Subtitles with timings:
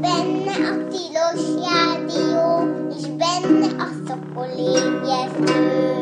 [0.00, 2.66] benne a tilos rádió,
[2.98, 5.92] és benne a szokolébresztő.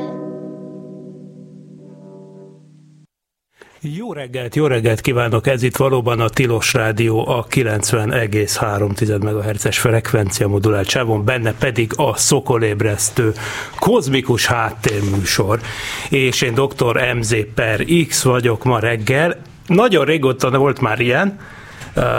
[3.82, 5.46] Jó reggelt, jó reggelt kívánok!
[5.46, 12.16] Ez itt valóban a Tilos Rádió a 90,3 MHz-es frekvencia modulált sávon, benne pedig a
[12.16, 13.32] szokolébresztő
[13.78, 15.60] kozmikus háttérműsor.
[16.10, 17.14] És én dr.
[17.14, 19.36] MZ per X vagyok ma reggel.
[19.66, 21.38] Nagyon régóta volt már ilyen,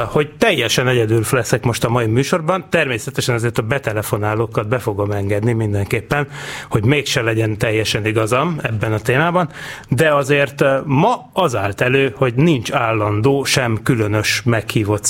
[0.07, 2.65] hogy teljesen egyedül leszek most a mai műsorban.
[2.69, 6.27] Természetesen azért a betelefonálókat be fogom engedni mindenképpen,
[6.69, 9.49] hogy mégse legyen teljesen igazam ebben a témában,
[9.89, 15.05] de azért ma az állt elő, hogy nincs állandó, sem különös meghívott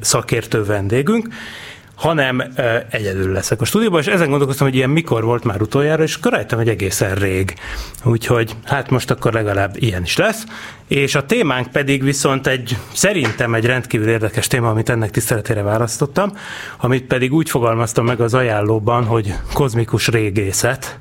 [0.00, 1.28] szakértő vendégünk,
[1.98, 2.42] hanem
[2.90, 6.58] egyedül leszek a stúdióban, és ezen gondolkoztam, hogy ilyen mikor volt már utoljára, és rájöttem,
[6.58, 7.54] hogy egészen rég.
[8.04, 10.44] Úgyhogy hát most akkor legalább ilyen is lesz.
[10.88, 16.32] És a témánk pedig viszont egy, szerintem egy rendkívül érdekes téma, amit ennek tiszteletére választottam,
[16.78, 20.98] amit pedig úgy fogalmaztam meg az ajánlóban, hogy kozmikus régészet,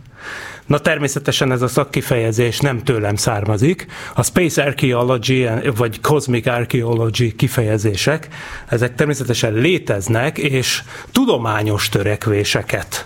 [0.68, 3.86] Na természetesen ez a szakkifejezés nem tőlem származik.
[4.16, 8.28] A Space Archaeology vagy Cosmic Archaeology kifejezések,
[8.70, 13.06] ezek természetesen léteznek, és tudományos törekvéseket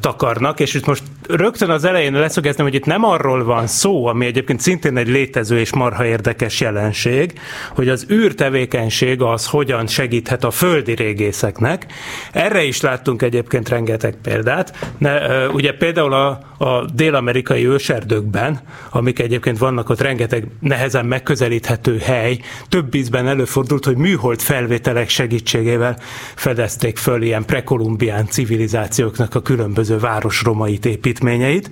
[0.00, 4.26] takarnak, és itt most rögtön az elején leszögeznem, hogy itt nem arról van szó, ami
[4.26, 7.32] egyébként szintén egy létező és marha érdekes jelenség,
[7.74, 11.86] hogy az űrtevékenység az hogyan segíthet a földi régészeknek.
[12.32, 14.92] Erre is láttunk egyébként rengeteg példát.
[14.98, 22.38] Ne, ugye például a, a dél-amerikai őserdőkben, amik egyébként vannak ott rengeteg nehezen megközelíthető hely,
[22.68, 25.98] több ízben előfordult, hogy műhold felvételek segítségével
[26.34, 31.70] fedezték föl ilyen prekolumbián civilizációknak a különböző városromait, építményeit.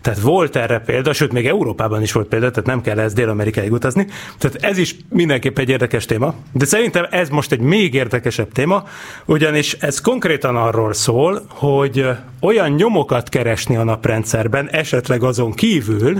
[0.00, 3.72] Tehát volt erre példa, sőt, még Európában is volt példa, tehát nem kell ez Dél-Amerikáig
[3.72, 4.06] utazni.
[4.38, 6.34] Tehát ez is mindenképp egy érdekes téma.
[6.52, 8.84] De szerintem ez most egy még érdekesebb téma,
[9.24, 12.06] ugyanis ez konkrétan arról szól, hogy
[12.40, 16.16] olyan nyomokat keresni a naprendszerben, esetleg azon kívül,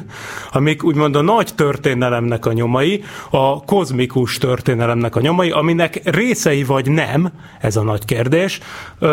[0.52, 6.90] amik úgymond a nagy történelemnek a nyomai, a kozmikus történelemnek a nyomai, aminek részei vagy
[6.90, 8.60] nem, ez a nagy kérdés,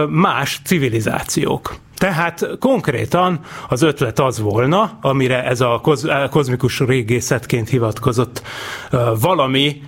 [0.10, 1.76] más civilizációk.
[2.00, 3.40] Tehát konkrétan
[3.70, 8.42] az ötlet az volna, amire ez a koz, kozmikus régészetként hivatkozott
[9.20, 9.82] valami,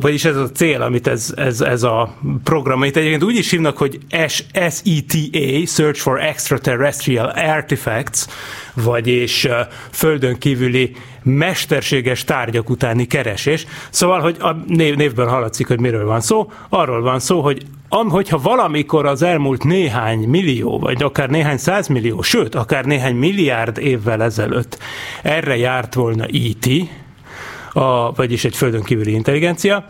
[0.00, 3.76] vagyis ez a cél, amit ez, ez, ez a program, amit egyébként úgy is hívnak,
[3.76, 8.24] hogy SETA, Search for Extraterrestrial Artifacts,
[8.74, 9.48] vagyis
[9.90, 10.92] földön kívüli
[11.28, 13.66] mesterséges tárgyak utáni keresés.
[13.90, 16.50] Szóval, hogy a név, névből hallatszik, hogy miről van szó.
[16.68, 22.22] Arról van szó, hogy am, hogyha valamikor az elmúlt néhány millió, vagy akár néhány százmillió,
[22.22, 24.78] sőt, akár néhány milliárd évvel ezelőtt
[25.22, 26.66] erre járt volna IT,
[27.72, 29.84] a, vagyis egy földön kívüli intelligencia,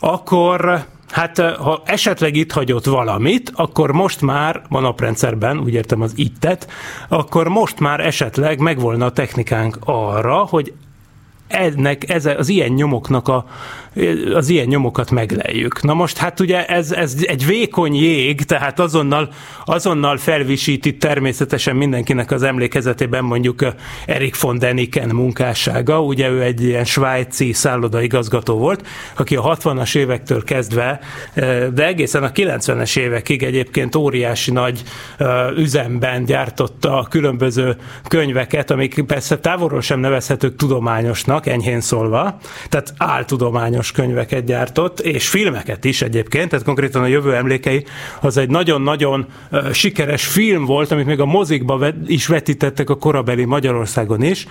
[0.00, 6.12] akkor Hát ha esetleg itt hagyott valamit, akkor most már a naprendszerben, úgy értem az
[6.16, 6.70] ittet,
[7.08, 10.72] akkor most már esetleg megvolna a technikánk arra, hogy
[11.48, 13.46] ennek, ez, az ilyen nyomoknak a
[14.34, 15.82] az ilyen nyomokat megleljük.
[15.82, 19.28] Na most hát ugye ez, ez egy vékony jég, tehát azonnal,
[19.64, 23.66] azonnal felvisíti természetesen mindenkinek az emlékezetében mondjuk
[24.06, 28.86] Erik von Deniken munkássága, ugye ő egy ilyen svájci szállodaigazgató volt,
[29.16, 31.00] aki a 60-as évektől kezdve,
[31.74, 34.82] de egészen a 90-es évekig egyébként óriási nagy
[35.56, 37.76] üzemben gyártotta a különböző
[38.08, 42.38] könyveket, amik persze távolról sem nevezhetők tudományosnak, enyhén szólva,
[42.68, 47.84] tehát áltudományos tudományos könyveket gyártott, és filmeket is egyébként, tehát konkrétan a Jövő emlékei
[48.20, 49.26] az egy nagyon-nagyon
[49.72, 54.46] sikeres film volt, amit még a mozikba is vetítettek a korabeli Magyarországon is,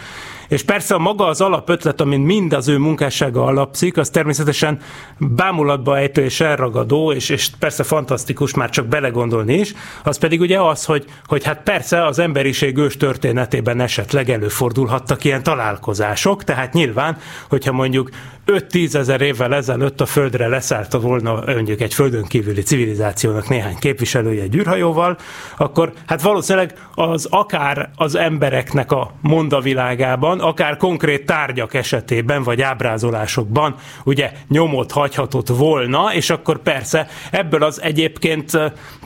[0.47, 4.79] és persze a maga az alapötlet, amin mind az ő munkássága alapszik, az természetesen
[5.17, 10.59] bámulatba ejtő és elragadó, és, és persze fantasztikus már csak belegondolni is, az pedig ugye
[10.61, 17.17] az, hogy, hogy hát persze az emberiség ős történetében esetleg előfordulhattak ilyen találkozások, tehát nyilván,
[17.49, 18.09] hogyha mondjuk
[18.47, 24.41] 5-10 ezer évvel ezelőtt a Földre leszállta volna mondjuk egy földön kívüli civilizációnak néhány képviselője
[24.41, 25.17] egy űrhajóval,
[25.57, 32.61] akkor hát valószínűleg az akár az embereknek a mondavilágában, van, akár konkrét tárgyak esetében, vagy
[32.61, 38.51] ábrázolásokban ugye nyomot hagyhatott volna, és akkor persze ebből az egyébként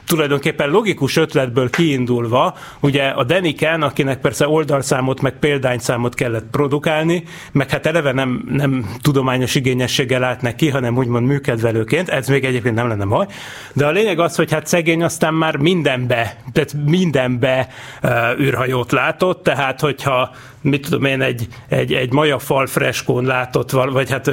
[0.05, 7.69] tulajdonképpen logikus ötletből kiindulva, ugye a Deniken, akinek persze oldalszámot, meg példányszámot kellett produkálni, meg
[7.69, 12.87] hát eleve nem, nem tudományos igényességgel állt neki, hanem úgymond műkedvelőként, ez még egyébként nem
[12.87, 13.25] lenne baj,
[13.73, 17.67] de a lényeg az, hogy hát szegény aztán már mindenbe, tehát mindenbe
[18.03, 20.31] uh, űrhajót látott, tehát hogyha
[20.61, 24.31] mit tudom én, egy, egy, egy majafal freskón látott, vagy hát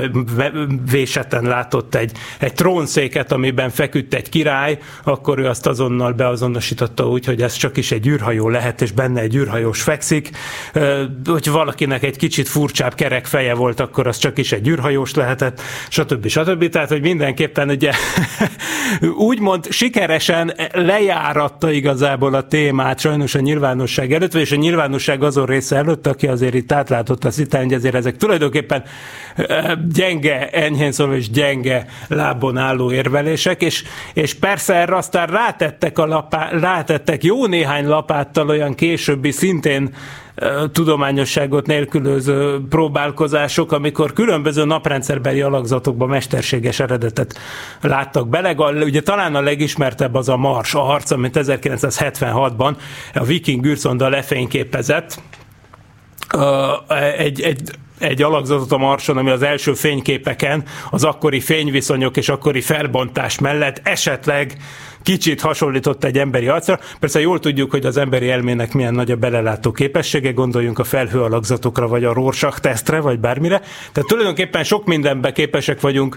[0.90, 7.24] véseten látott egy, egy trónszéket, amiben feküdt egy király, akkor ő azt azonnal beazonosította úgy,
[7.24, 10.30] hogy ez csak is egy űrhajó lehet, és benne egy űrhajós fekszik.
[11.24, 15.60] Hogy valakinek egy kicsit furcsább kerek feje volt, akkor az csak is egy űrhajós lehetett,
[15.88, 16.26] stb.
[16.26, 16.68] stb.
[16.68, 17.92] Tehát, hogy mindenképpen ugye
[19.30, 25.76] úgymond sikeresen lejáratta igazából a témát sajnos a nyilvánosság előtt, és a nyilvánosság azon része
[25.76, 28.82] előtt, aki azért itt átlátott a szitán, hogy azért ezek tulajdonképpen
[29.92, 33.84] gyenge, enyhén szólva és gyenge lábon álló érvelések, és,
[34.14, 39.94] és persze erre aztán rátettek, a lapá, rátettek jó néhány lapáttal olyan későbbi szintén
[40.72, 47.38] tudományosságot nélkülöző próbálkozások, amikor különböző naprendszerbeli alakzatokba mesterséges eredetet
[47.80, 48.54] láttak bele.
[48.84, 52.76] Ugye talán a legismertebb az a Mars arc, amit 1976-ban
[53.14, 55.20] a Viking űrszonda lefényképezett,
[57.16, 57.60] egy, egy
[57.98, 63.80] egy alakzatot a Marson, ami az első fényképeken az akkori fényviszonyok és akkori felbontás mellett
[63.82, 64.56] esetleg
[65.08, 66.78] kicsit hasonlított egy emberi arcra.
[67.00, 71.88] Persze jól tudjuk, hogy az emberi elmének milyen nagy a belelátó képessége, gondoljunk a felhőalakzatokra,
[71.88, 73.58] vagy a Rorschach tesztre, vagy bármire.
[73.92, 76.16] Tehát tulajdonképpen sok mindenbe képesek vagyunk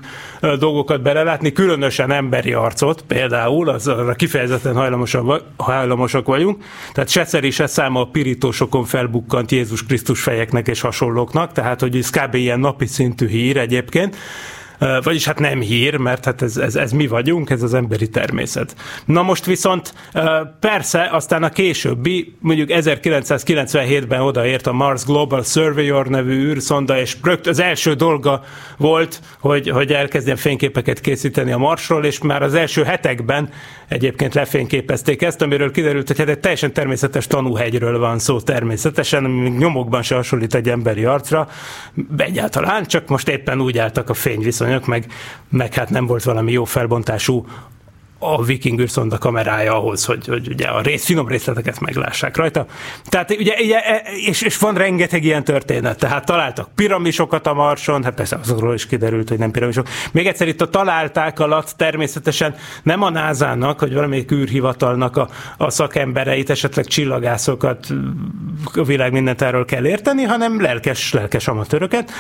[0.60, 4.76] dolgokat belelátni, különösen emberi arcot, például, az arra kifejezetten
[5.58, 6.64] hajlamosak, vagyunk.
[6.94, 11.98] Tehát se szeri, se száma a pirítósokon felbukkant Jézus Krisztus fejeknek és hasonlóknak, tehát hogy
[11.98, 12.36] ez kb.
[12.36, 14.16] ilyen napi szintű hír egyébként
[15.04, 18.76] vagyis hát nem hír, mert hát ez, ez, ez mi vagyunk, ez az emberi természet.
[19.06, 19.94] Na most viszont
[20.60, 27.48] persze aztán a későbbi, mondjuk 1997-ben odaért a Mars Global Surveyor nevű űrszonda, és rögt
[27.48, 28.44] az első dolga
[28.78, 33.50] volt, hogy, hogy elkezdjen fényképeket készíteni a Marsról, és már az első hetekben
[33.92, 39.50] egyébként lefényképezték ezt, amiről kiderült, hogy hát egy teljesen természetes tanúhegyről van szó természetesen, ami
[39.50, 41.48] nyomokban se hasonlít egy emberi arcra,
[42.18, 45.06] egyáltalán, csak most éppen úgy álltak a fényviszonyok viszonyok, meg,
[45.50, 47.46] meg hát nem volt valami jó felbontású
[48.24, 52.66] a viking űrszonda kamerája ahhoz, hogy, hogy ugye a rész, finom részleteket meglássák rajta.
[53.10, 58.04] Tehát ugye, ugye e, és, és van rengeteg ilyen történet, tehát találtak piramisokat a Marson,
[58.04, 59.88] hát persze azokról is kiderült, hogy nem piramisok.
[60.12, 65.70] Még egyszer itt a találták alatt természetesen nem a názának, hogy valamelyik űrhivatalnak a, a
[65.70, 67.88] szakembereit, esetleg csillagászokat
[68.74, 72.12] a világ mindent erről kell érteni, hanem lelkes, lelkes amatőröket,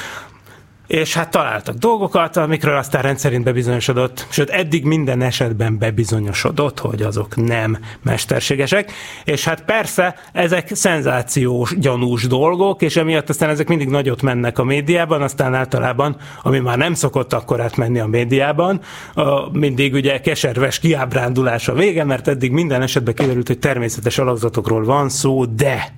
[0.91, 7.35] és hát találtak dolgokat, amikről aztán rendszerint bebizonyosodott, sőt eddig minden esetben bebizonyosodott, hogy azok
[7.35, 8.91] nem mesterségesek,
[9.23, 14.63] és hát persze ezek szenzációs, gyanús dolgok, és emiatt aztán ezek mindig nagyot mennek a
[14.63, 18.81] médiában, aztán általában, ami már nem szokott akkor átmenni a médiában,
[19.51, 25.09] mindig ugye keserves kiábrándulás a vége, mert eddig minden esetben kiderült, hogy természetes alakzatokról van
[25.09, 25.93] szó, de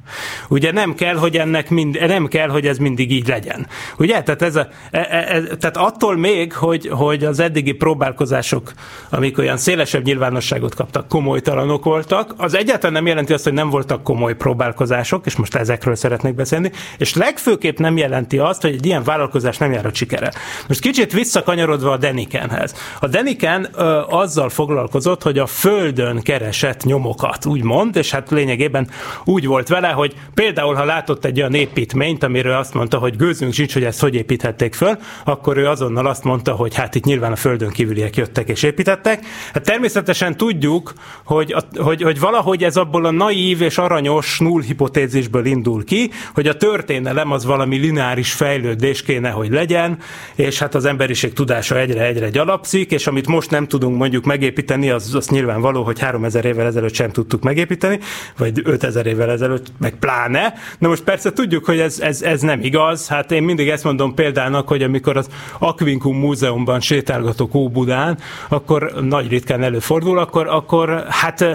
[0.50, 3.68] ugye nem kell, hogy ennek mind, nem kell, hogy ez mindig így legyen.
[3.98, 4.22] Ugye?
[4.22, 8.72] Tehát ez a, E, e, e, tehát attól még, hogy, hogy az eddigi próbálkozások,
[9.10, 14.04] amik olyan szélesebb nyilvánosságot kaptak, komolytalanok voltak, az egyáltalán nem jelenti azt, hogy nem voltak
[14.04, 19.04] komoly próbálkozások, és most ezekről szeretnék beszélni, és legfőképp nem jelenti azt, hogy egy ilyen
[19.04, 20.32] vállalkozás nem jár a sikere.
[20.68, 22.76] Most kicsit visszakanyarodva a Denikenhez.
[23.00, 28.90] A Deniken ö, azzal foglalkozott, hogy a földön keresett nyomokat, úgymond, és hát lényegében
[29.24, 33.54] úgy volt vele, hogy például, ha látott egy olyan építményt, amiről azt mondta, hogy gőzünk
[33.54, 37.04] sincs, hogy ezt hogy építhették építették föl, akkor ő azonnal azt mondta, hogy hát itt
[37.04, 39.26] nyilván a földön kívüliek jöttek és építettek.
[39.54, 45.46] Hát természetesen tudjuk, hogy, hogy, hogy valahogy ez abból a naív és aranyos null hipotézisből
[45.46, 49.98] indul ki, hogy a történelem az valami lineáris fejlődés kéne, hogy legyen,
[50.36, 55.16] és hát az emberiség tudása egyre-egyre gyalapszik, és amit most nem tudunk mondjuk megépíteni, az,
[55.16, 58.00] az nyilvánvaló, hogy 3000 évvel ezelőtt sem tudtuk megépíteni,
[58.38, 60.54] vagy 5000 évvel ezelőtt, meg pláne.
[60.80, 63.08] Na most persze tudjuk, hogy ez, ez, ez nem igaz.
[63.08, 65.30] Hát én mindig ezt mondom példának, annak, hogy amikor az
[65.60, 68.18] Aquincum Múzeumban sétálgatok Óbudán,
[68.50, 71.46] akkor nagy ritkán előfordul, akkor, akkor hát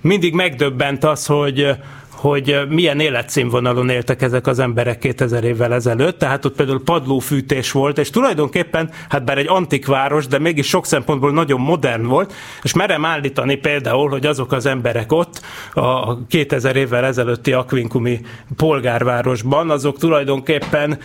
[0.00, 1.76] mindig megdöbbent az, hogy
[2.20, 7.98] hogy milyen életszínvonalon éltek ezek az emberek 2000 évvel ezelőtt, tehát ott például padlófűtés volt,
[7.98, 12.74] és tulajdonképpen, hát bár egy antik város, de mégis sok szempontból nagyon modern volt, és
[12.74, 15.40] merem állítani például, hogy azok az emberek ott
[15.74, 18.20] a 2000 évvel ezelőtti akvinkumi
[18.56, 20.98] polgárvárosban, azok tulajdonképpen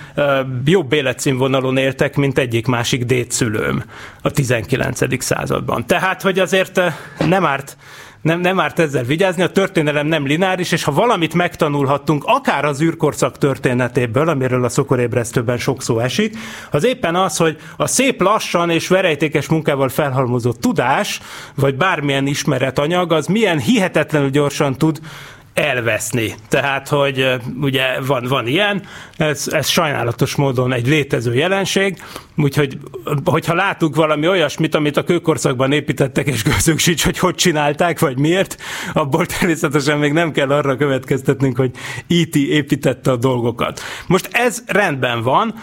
[0.65, 3.83] jobb életszínvonalon éltek, mint egyik másik dédszülőm
[4.21, 5.23] a 19.
[5.23, 5.85] században.
[5.85, 6.81] Tehát, hogy azért
[7.27, 7.77] nem árt
[8.25, 12.81] nem, nem árt ezzel vigyázni, a történelem nem lineáris, és ha valamit megtanulhattunk, akár az
[12.81, 16.37] űrkorszak történetéből, amiről a szokorébresztőben sok szó esik,
[16.71, 21.19] az éppen az, hogy a szép lassan és verejtékes munkával felhalmozott tudás,
[21.55, 24.99] vagy bármilyen ismeretanyag, az milyen hihetetlenül gyorsan tud
[25.55, 26.35] elveszni.
[26.49, 27.27] Tehát, hogy
[27.61, 28.81] ugye van, van ilyen,
[29.17, 31.97] ez, ez sajnálatos módon egy létező jelenség,
[32.37, 32.77] úgyhogy
[33.23, 38.17] hogyha látunk valami olyasmit, amit a kőkorszakban építettek, és közünk sincs, hogy hogy csinálták, vagy
[38.17, 38.57] miért,
[38.93, 41.71] abból természetesen még nem kell arra következtetnünk, hogy
[42.07, 43.81] IT e építette a dolgokat.
[44.07, 45.53] Most ez rendben van,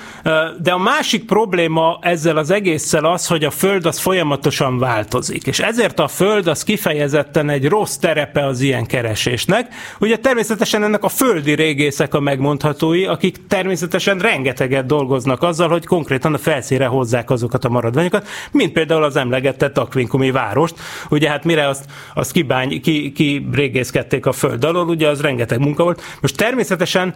[0.63, 5.59] de a másik probléma ezzel az egésszel az, hogy a Föld az folyamatosan változik, és
[5.59, 11.09] ezért a Föld az kifejezetten egy rossz terepe az ilyen keresésnek, Ugye természetesen ennek a
[11.09, 17.65] földi régészek a megmondhatói, akik természetesen rengeteget dolgoznak azzal, hogy konkrétan a felszíre hozzák azokat
[17.65, 20.75] a maradványokat, mint például az emlegetett Akvinkumi várost.
[21.11, 21.85] Ugye hát mire azt,
[22.15, 26.03] azt kibány, ki, ki régészkedték a föld alól, ugye az rengeteg munka volt.
[26.21, 27.15] Most természetesen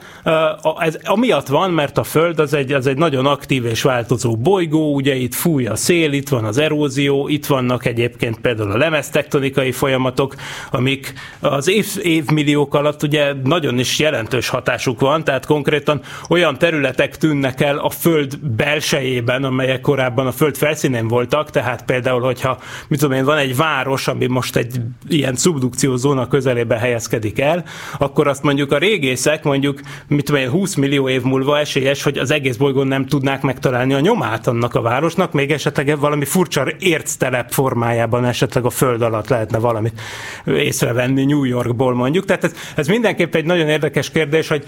[0.79, 4.95] ez amiatt van, mert a föld az egy, az egy nagyon aktív és változó bolygó,
[4.95, 9.73] ugye itt fúj a szél, itt van az erózió, itt vannak egyébként például a lemeztektonikai
[9.73, 10.35] folyamatok,
[10.71, 16.59] amik az év, évmillió milliók alatt ugye nagyon is jelentős hatásuk van, tehát konkrétan olyan
[16.59, 22.59] területek tűnnek el a föld belsejében, amelyek korábban a föld felszínén voltak, tehát például, hogyha
[22.89, 27.65] mit tudom én, van egy város, ami most egy ilyen szubdukciózóna közelében helyezkedik el,
[27.99, 32.19] akkor azt mondjuk a régészek mondjuk, mit tudom én, 20 millió év múlva esélyes, hogy
[32.19, 36.67] az egész bolygón nem tudnák megtalálni a nyomát annak a városnak, még esetleg valami furcsa
[36.79, 40.01] érctelep formájában esetleg a föld alatt lehetne valamit
[40.47, 42.25] észrevenni New Yorkból mondjuk.
[42.25, 44.65] Tehát ez, ez mindenképp egy nagyon érdekes kérdés, hogy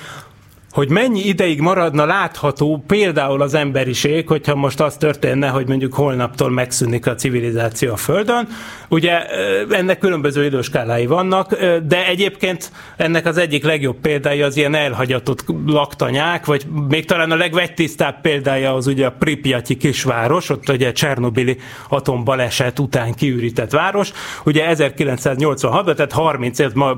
[0.70, 6.50] hogy mennyi ideig maradna látható például az emberiség, hogyha most az történne, hogy mondjuk holnaptól
[6.50, 8.48] megszűnik a civilizáció a Földön.
[8.88, 9.26] Ugye
[9.70, 11.54] ennek különböző időskálái vannak,
[11.86, 17.36] de egyébként ennek az egyik legjobb példája az ilyen elhagyatott laktanyák, vagy még talán a
[17.36, 21.56] legvegytisztább példája az ugye a Pripyatyi kisváros, ott ugye Csernobili
[21.88, 24.12] atombaleset után kiürített város.
[24.44, 26.96] Ugye 1986-ban, tehát 30 év, ma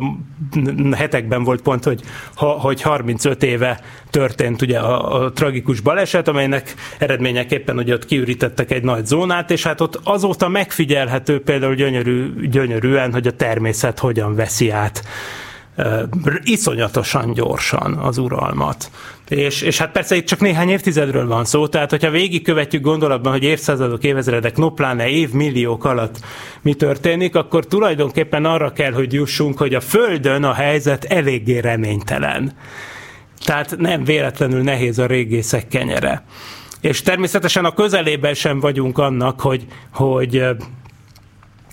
[0.96, 2.00] hetekben volt pont, hogy,
[2.36, 8.82] hogy 35 éve történt ugye a, a tragikus baleset, amelynek eredményeképpen ugye ott kiürítettek egy
[8.82, 14.70] nagy zónát, és hát ott azóta megfigyelhető például gyönyörű, gyönyörűen, hogy a természet hogyan veszi
[14.70, 15.02] át
[16.42, 18.90] iszonyatosan gyorsan az uralmat.
[19.28, 23.42] És, és hát persze itt csak néhány évtizedről van szó, tehát hogyha végigkövetjük gondolatban, hogy
[23.42, 26.20] évszázadok, évezredek, no pláne évmilliók alatt
[26.62, 32.52] mi történik, akkor tulajdonképpen arra kell, hogy jussunk, hogy a Földön a helyzet eléggé reménytelen.
[33.44, 36.24] Tehát nem véletlenül nehéz a régészek kenyere.
[36.80, 40.44] És természetesen a közelében sem vagyunk annak, hogy, hogy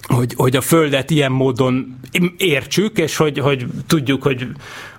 [0.07, 1.99] hogy, hogy a Földet ilyen módon
[2.37, 4.47] értsük, és hogy, hogy tudjuk, hogy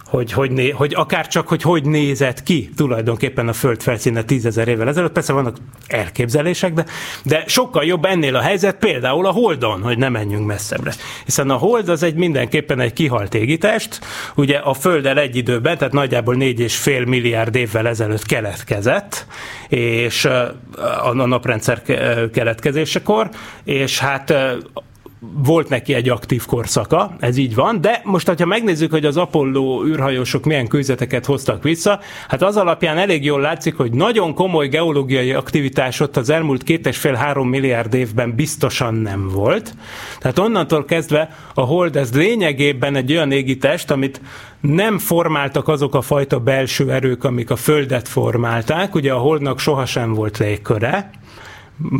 [0.08, 4.68] hogy, hogy, né, hogy akár csak, hogy hogy nézett ki tulajdonképpen a föld felszíne tízezer
[4.68, 5.12] évvel ezelőtt.
[5.12, 6.84] Persze vannak elképzelések, de,
[7.24, 10.92] de sokkal jobb ennél a helyzet például a Holdon, hogy ne menjünk messzebbre.
[11.24, 14.00] Hiszen a Hold az egy mindenképpen egy kihalt égitest,
[14.34, 19.26] ugye a Földdel egy időben, tehát nagyjából négy és fél milliárd évvel ezelőtt keletkezett,
[19.68, 20.24] és
[21.02, 21.82] a naprendszer
[22.32, 23.30] keletkezésekor,
[23.64, 24.34] és hát
[25.20, 29.84] volt neki egy aktív korszaka, ez így van, de most, ha megnézzük, hogy az Apollo
[29.86, 35.32] űrhajósok milyen kőzeteket hoztak vissza, hát az alapján elég jól látszik, hogy nagyon komoly geológiai
[35.32, 39.74] aktivitás ott az elmúlt két és fél három milliárd évben biztosan nem volt.
[40.18, 44.20] Tehát onnantól kezdve a Hold ez lényegében egy olyan égitest, amit
[44.60, 48.94] nem formáltak azok a fajta belső erők, amik a Földet formálták.
[48.94, 51.10] Ugye a Holdnak sohasem volt légköre,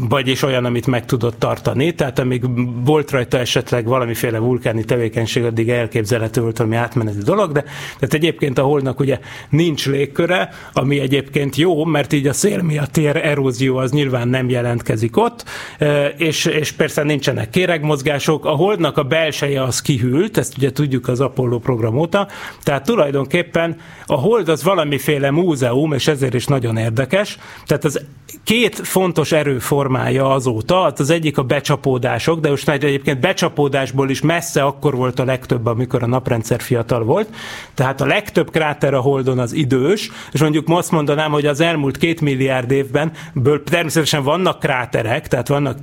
[0.08, 2.44] vagyis olyan, amit meg tudott tartani, tehát amíg
[2.84, 7.62] volt rajta esetleg valamiféle vulkáni tevékenység, addig elképzelhető volt valami átmeneti dolog, de
[7.98, 9.18] tehát egyébként a holdnak ugye
[9.48, 14.48] nincs légköre, ami egyébként jó, mert így a szél miatt ér erózió az nyilván nem
[14.48, 15.44] jelentkezik ott,
[15.78, 21.08] e, és, és persze nincsenek kéregmozgások, a holdnak a belseje az kihűlt, ezt ugye tudjuk
[21.08, 22.28] az Apollo program óta,
[22.62, 28.04] tehát tulajdonképpen a hold az valamiféle múzeum, és ezért is nagyon érdekes, tehát az
[28.44, 30.82] két fontos erő formája azóta.
[30.82, 35.66] Hát az egyik a becsapódások, de most egyébként becsapódásból is messze akkor volt a legtöbb,
[35.66, 37.28] amikor a naprendszer fiatal volt.
[37.74, 41.96] Tehát a legtöbb kráter a Holdon az idős, és mondjuk azt mondanám, hogy az elmúlt
[41.96, 45.78] két milliárd évben ből természetesen vannak kráterek, tehát vannak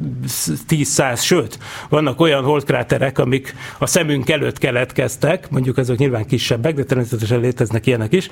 [0.70, 6.84] 10-100, sőt, vannak olyan holdkráterek, amik a szemünk előtt keletkeztek, mondjuk azok nyilván kisebbek, de
[6.84, 8.30] természetesen léteznek ilyenek is,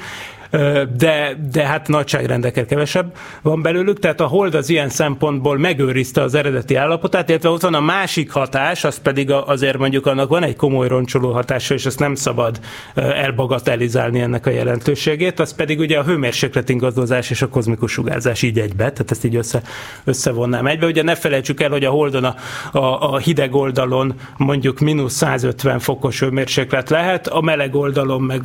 [0.97, 6.21] de, de hát nagyságrendekkel kevesebb van belőlük, tehát a hold az ilyen szempontból szempontból megőrizte
[6.21, 10.43] az eredeti állapotát, illetve ott van a másik hatás, az pedig azért mondjuk annak van
[10.43, 12.59] egy komoly roncsoló hatása, és ezt nem szabad
[12.93, 18.59] elbagatelizálni ennek a jelentőségét, az pedig ugye a hőmérséklet ingadozás és a kozmikus sugárzás így
[18.59, 19.61] egybe, tehát ezt így össze,
[20.03, 20.85] összevonnám egybe.
[20.85, 22.35] Ugye ne felejtsük el, hogy a Holdon a,
[22.77, 28.41] a, a hideg oldalon mondjuk mínusz 150 fokos hőmérséklet lehet, a meleg oldalon meg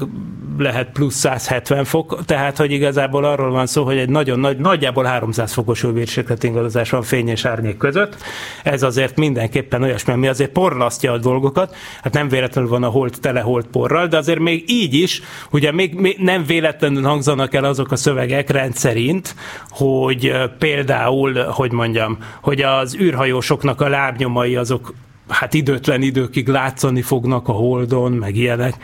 [0.59, 5.05] lehet plusz 170 fok, tehát hogy igazából arról van szó, hogy egy nagyon nagy, nagyjából
[5.05, 8.17] 300 fokos hőmérséklet ingadozás van fény és árnyék között.
[8.63, 11.77] Ez azért mindenképpen olyasmi, ami azért porlasztja a dolgokat.
[12.03, 15.73] Hát nem véletlenül van a hold tele hold porral, de azért még így is, ugye
[15.73, 19.35] még, még nem véletlenül hangzanak el azok a szövegek rendszerint,
[19.69, 24.95] hogy például, hogy mondjam, hogy az űrhajósoknak a lábnyomai azok
[25.29, 28.75] hát időtlen időkig látszani fognak a holdon, meg ilyenek,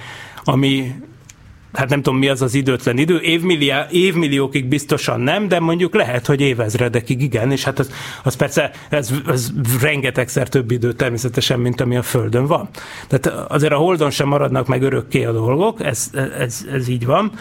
[0.45, 0.95] ami
[1.75, 6.27] hát nem tudom mi az az időtlen idő, évmillió, évmilliókig biztosan nem, de mondjuk lehet,
[6.27, 7.91] hogy évezredekig igen, és hát az,
[8.23, 9.51] az persze ez, ez
[9.81, 12.69] rengetegszer több idő természetesen, mint ami a Földön van.
[13.09, 17.33] Tehát azért a Holdon sem maradnak meg örökké a dolgok, ez, ez, ez így van,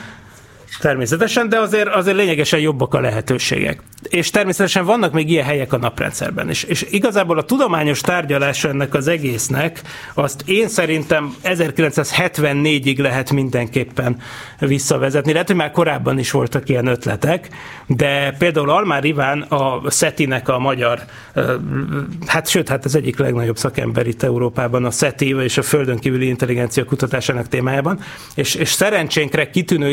[0.79, 3.81] Természetesen, de azért, azért lényegesen jobbak a lehetőségek.
[4.09, 6.63] És természetesen vannak még ilyen helyek a naprendszerben is.
[6.63, 9.81] És igazából a tudományos tárgyalása ennek az egésznek,
[10.13, 14.17] azt én szerintem 1974-ig lehet mindenképpen
[14.59, 15.31] visszavezetni.
[15.31, 17.49] Lehet, hogy már korábban is voltak ilyen ötletek,
[17.87, 20.99] de például Almár Iván a SETI-nek a magyar,
[22.25, 26.27] hát sőt, hát az egyik legnagyobb szakember itt Európában a SETI és a földön kívüli
[26.27, 27.99] intelligencia kutatásának témájában,
[28.35, 29.91] és, és szerencsénkre kitűnő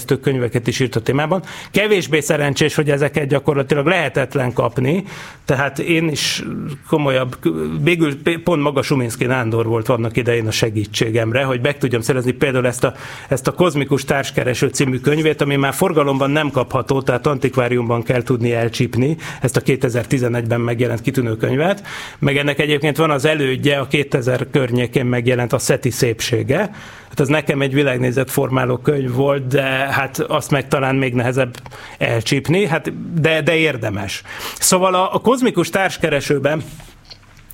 [0.00, 1.42] ismeretterjesztő könyveket is írt a témában.
[1.70, 5.04] Kevésbé szerencsés, hogy ezeket gyakorlatilag lehetetlen kapni,
[5.44, 6.42] tehát én is
[6.88, 7.36] komolyabb,
[7.82, 12.66] végül pont maga Suminski Nándor volt vannak idején a segítségemre, hogy meg tudjam szerezni például
[12.66, 12.94] ezt a,
[13.28, 18.52] ezt a kozmikus társkereső című könyvét, ami már forgalomban nem kapható, tehát antikváriumban kell tudni
[18.52, 21.82] elcsípni ezt a 2011-ben megjelent kitűnő könyvet,
[22.18, 26.70] meg ennek egyébként van az elődje, a 2000 környékén megjelent a Szeti szépsége,
[27.10, 31.56] hát az nekem egy világnézet formáló könyv volt, de hát azt meg talán még nehezebb
[31.98, 34.22] elcsípni, hát de, de érdemes.
[34.58, 36.62] Szóval a, a kozmikus társkeresőben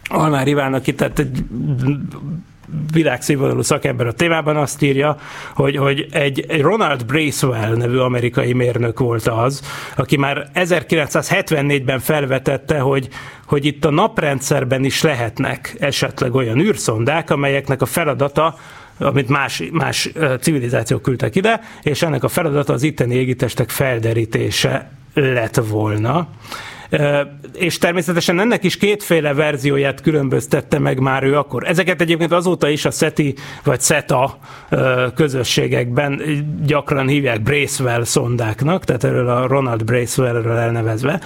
[0.08, 1.44] Almár Ivánnak itt tehát egy
[2.92, 5.16] világszínvonalú szakember a témában azt írja,
[5.54, 9.62] hogy, hogy egy, egy Ronald Bracewell nevű amerikai mérnök volt az,
[9.96, 13.08] aki már 1974-ben felvetette, hogy,
[13.46, 18.54] hogy itt a naprendszerben is lehetnek esetleg olyan űrszondák, amelyeknek a feladata
[18.98, 25.60] amit más, más civilizációk küldtek ide, és ennek a feladata az itteni égitestek felderítése lett
[25.68, 26.28] volna.
[27.54, 31.64] És természetesen ennek is kétféle verzióját különböztette meg már ő akkor.
[31.66, 34.38] Ezeket egyébként azóta is a SETI vagy SETA
[35.14, 36.22] közösségekben
[36.66, 41.20] gyakran hívják Bracewell szondáknak, tehát erről a Ronald Bracewellről elnevezve.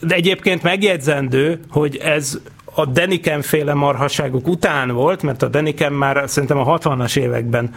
[0.00, 2.40] De egyébként megjegyzendő, hogy ez
[2.74, 7.70] a Deniken féle marhaságok után volt, mert a Deniken már szerintem a 60-as években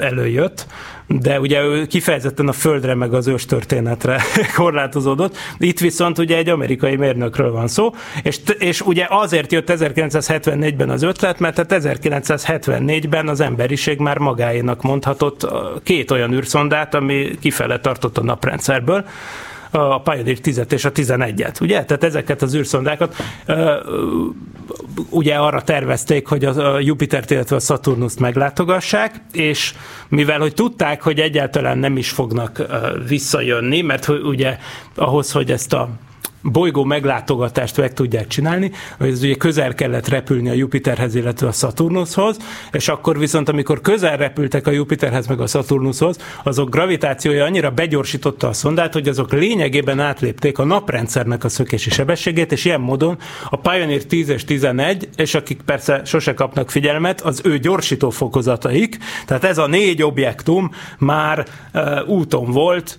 [0.00, 0.66] előjött,
[1.06, 4.20] de ugye ő kifejezetten a földre meg az ős történetre
[4.56, 5.36] korlátozódott.
[5.58, 11.02] Itt viszont ugye egy amerikai mérnökről van szó, és, és ugye azért jött 1974-ben az
[11.02, 15.46] ötlet, mert hát 1974-ben az emberiség már magáénak mondhatott
[15.82, 19.04] két olyan űrszondát, ami kifele tartott a naprendszerből,
[19.72, 21.84] a Pioneer 10 és a 11-et, ugye?
[21.84, 23.16] Tehát ezeket az űrszondákat
[25.10, 29.74] ugye arra tervezték, hogy a Jupitert, illetve a Saturnust meglátogassák, és
[30.08, 32.66] mivel hogy tudták, hogy egyáltalán nem is fognak
[33.08, 34.58] visszajönni, mert ugye
[34.94, 35.88] ahhoz, hogy ezt a
[36.42, 41.52] bolygó meglátogatást meg tudják csinálni, hogy ez ugye közel kellett repülni a Jupiterhez, illetve a
[41.52, 42.36] Saturnushoz,
[42.72, 48.48] és akkor viszont, amikor közel repültek a Jupiterhez meg a Saturnushoz, azok gravitációja annyira begyorsította
[48.48, 53.18] a szondát, hogy azok lényegében átlépték a naprendszernek a szökési sebességét, és ilyen módon
[53.50, 58.98] a Pioneer 10 és 11, és akik persze sose kapnak figyelmet, az ő gyorsító fokozataik,
[59.26, 62.98] tehát ez a négy objektum már uh, úton volt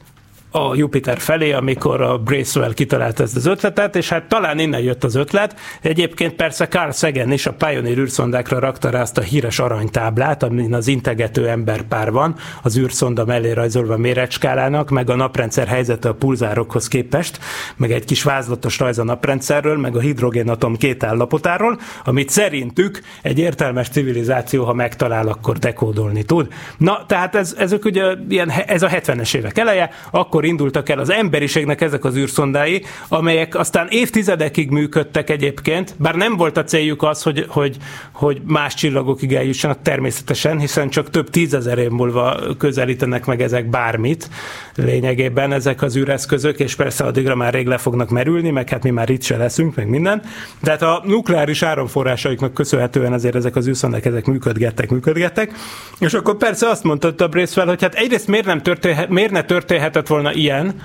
[0.55, 5.03] a Jupiter felé, amikor a Bracewell kitalálta ezt az ötletet, és hát talán innen jött
[5.03, 5.59] az ötlet.
[5.81, 10.73] Egyébként persze Carl Sagan is a Pioneer űrszondákra rakta rá azt a híres aranytáblát, amin
[10.73, 16.87] az integető emberpár van, az űrszonda mellé rajzolva méretskálának, meg a naprendszer helyzete a pulzárokhoz
[16.87, 17.39] képest,
[17.75, 23.39] meg egy kis vázlatos rajz a naprendszerről, meg a hidrogénatom két állapotáról, amit szerintük egy
[23.39, 26.47] értelmes civilizáció, ha megtalál, akkor dekódolni tud.
[26.77, 30.99] Na, tehát ez, ezek ugye ilyen, ez a 70-es évek eleje, akkor akkor indultak el
[30.99, 37.03] az emberiségnek ezek az űrszondái, amelyek aztán évtizedekig működtek egyébként, bár nem volt a céljuk
[37.03, 37.77] az, hogy, hogy,
[38.11, 44.29] hogy más csillagokig eljussanak természetesen, hiszen csak több tízezer év múlva közelítenek meg ezek bármit
[44.75, 48.89] lényegében ezek az űreszközök, és persze addigra már rég le fognak merülni, meg hát mi
[48.89, 50.21] már itt se leszünk, meg minden.
[50.59, 55.51] De hát a nukleáris áramforrásaiknak köszönhetően azért ezek az űrszondák ezek működgettek, működgettek.
[55.99, 59.31] És akkor persze azt mondta több rész fel, hogy hát egyrészt miért, nem történhet, miért
[59.31, 60.81] ne történhetett volna ilyen,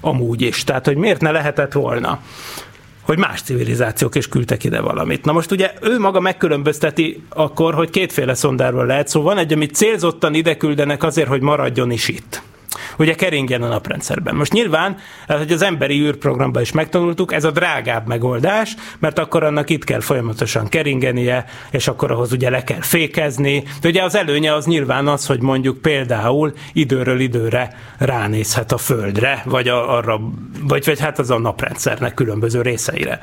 [0.00, 0.64] amúgy is.
[0.64, 2.20] Tehát, hogy miért ne lehetett volna
[3.02, 5.24] hogy más civilizációk is küldtek ide valamit.
[5.24, 9.22] Na most ugye ő maga megkülönbözteti akkor, hogy kétféle szondáról lehet szó.
[9.22, 12.42] Van egy, amit célzottan ide küldenek azért, hogy maradjon is itt
[12.98, 14.34] ugye keringjen a naprendszerben.
[14.34, 19.42] Most nyilván, eh, hogy az emberi űrprogramban is megtanultuk, ez a drágább megoldás, mert akkor
[19.44, 23.64] annak itt kell folyamatosan keringenie, és akkor ahhoz ugye le kell fékezni.
[23.80, 29.42] De ugye az előnye az nyilván az, hogy mondjuk például időről időre ránézhet a Földre,
[29.44, 30.20] vagy a, arra,
[30.62, 33.20] vagy, vagy hát az a naprendszernek különböző részeire.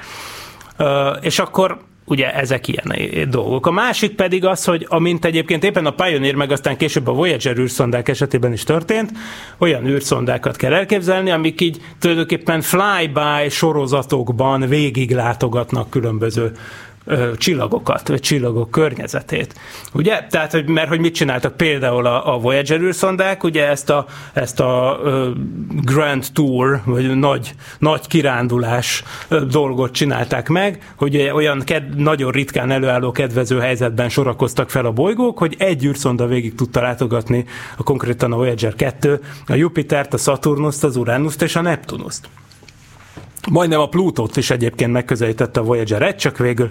[0.78, 1.78] Uh, és akkor
[2.10, 3.66] ugye ezek ilyen dolgok.
[3.66, 7.58] A másik pedig az, hogy amint egyébként éppen a Pioneer, meg aztán később a Voyager
[7.58, 9.12] űrszondák esetében is történt,
[9.58, 16.52] olyan űrszondákat kell elképzelni, amik így tulajdonképpen flyby sorozatokban végig látogatnak különböző
[17.10, 19.60] ö, csillagokat, vagy csillagok környezetét.
[19.94, 20.24] Ugye?
[20.30, 24.60] Tehát, hogy, mert hogy mit csináltak például a, a Voyager űrszondák, ugye ezt a, ezt
[24.60, 25.30] a ö,
[25.84, 32.72] Grand Tour, vagy nagy, nagy kirándulás ö, dolgot csinálták meg, hogy olyan ked, nagyon ritkán
[32.72, 37.46] előálló kedvező helyzetben sorakoztak fel a bolygók, hogy egy űrszonda végig tudta látogatni
[37.78, 42.30] a konkrétan a Voyager 2, a Jupitert, a Saturnust, az Uranuszt és a Neptunuszt.
[43.50, 46.70] Majdnem a Plutót is egyébként megközelítette a Voyager 1, csak végül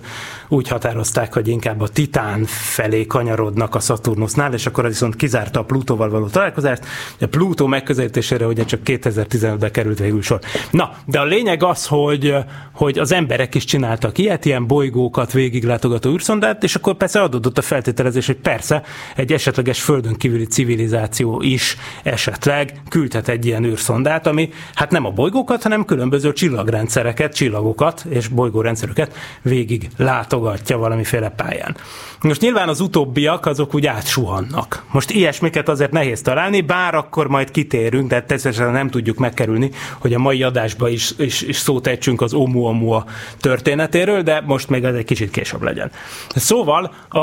[0.49, 5.61] úgy határozták, hogy inkább a Titán felé kanyarodnak a Saturnusnál, és akkor az viszont kizárta
[5.61, 6.83] a Plutóval való találkozást.
[7.21, 10.41] A Plutó megközelítésére ugye csak 2015-ben került végül sor.
[10.71, 12.35] Na, de a lényeg az, hogy,
[12.73, 17.63] hogy az emberek is csináltak ilyet, ilyen bolygókat végiglátogató űrszondát, és akkor persze adódott a
[17.63, 18.83] feltételezés, hogy persze
[19.17, 25.11] egy esetleges földön kívüli civilizáció is esetleg küldhet egy ilyen űrszondát, ami hát nem a
[25.11, 26.33] bolygókat, hanem különböző
[26.69, 31.77] csillagrendszereket, csillagokat és bolygórendszereket végig látogatja valamiféle pályán.
[32.23, 34.85] Most nyilván az utóbbiak azok úgy átsuhannak.
[34.93, 40.15] Most ilyesmiket azért nehéz találni, bár akkor majd kitérünk, de természetesen nem tudjuk megkerülni, hogy
[40.15, 43.05] a mai adásban is, is, is szót ejtsünk az Oumuamua
[43.41, 45.91] történetéről, de most még ez egy kicsit később legyen.
[46.29, 47.19] Szóval a,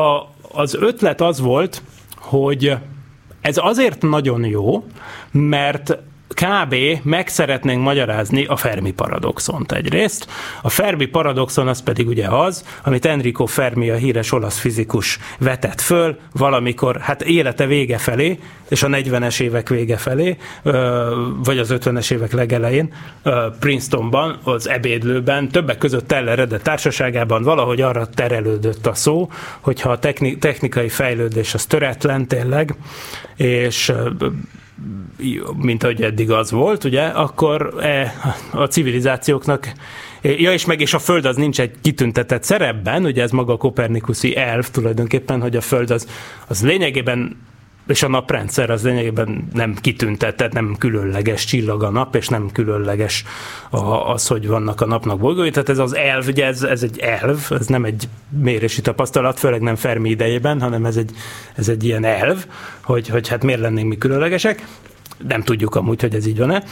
[0.52, 1.82] az ötlet az volt,
[2.16, 2.78] hogy
[3.42, 4.84] ez azért nagyon jó,
[5.32, 5.98] mert
[6.36, 6.76] kb.
[7.04, 10.28] meg szeretnénk magyarázni a Fermi paradoxont egyrészt.
[10.62, 15.82] A Fermi paradoxon az pedig ugye az, amit Enrico Fermi, a híres olasz fizikus vetett
[15.82, 20.38] föl valamikor, hát élete vége felé, és a 40-es évek vége felé,
[21.44, 22.94] vagy az 50-es évek legelején
[23.60, 30.00] Princetonban, az ebédlőben, többek között Telleredett társaságában valahogy arra terelődött a szó, hogyha a
[30.40, 32.76] technikai fejlődés az töretlen tényleg,
[33.36, 33.94] és
[35.56, 38.14] mint ahogy eddig az volt, ugye, akkor e,
[38.52, 39.74] a civilizációknak
[40.38, 43.58] Ja, és meg és a Föld az nincs egy kitüntetett szerepben, ugye ez maga a
[43.58, 46.08] kopernikuszi elv tulajdonképpen, hogy a Föld az,
[46.48, 47.38] az lényegében
[47.88, 53.24] és a naprendszer az lényegében nem kitüntetett, nem különleges csillag a nap, és nem különleges
[54.06, 55.50] az, hogy vannak a napnak bolygói.
[55.50, 59.62] Tehát ez az elv, ugye ez, ez egy elv, ez nem egy mérési tapasztalat, főleg
[59.62, 61.12] nem Fermi idejében, hanem ez egy,
[61.56, 62.46] ez egy ilyen elv,
[62.82, 64.68] hogy, hogy hát miért lennénk mi különlegesek.
[65.28, 66.64] Nem tudjuk amúgy, hogy ez így van-e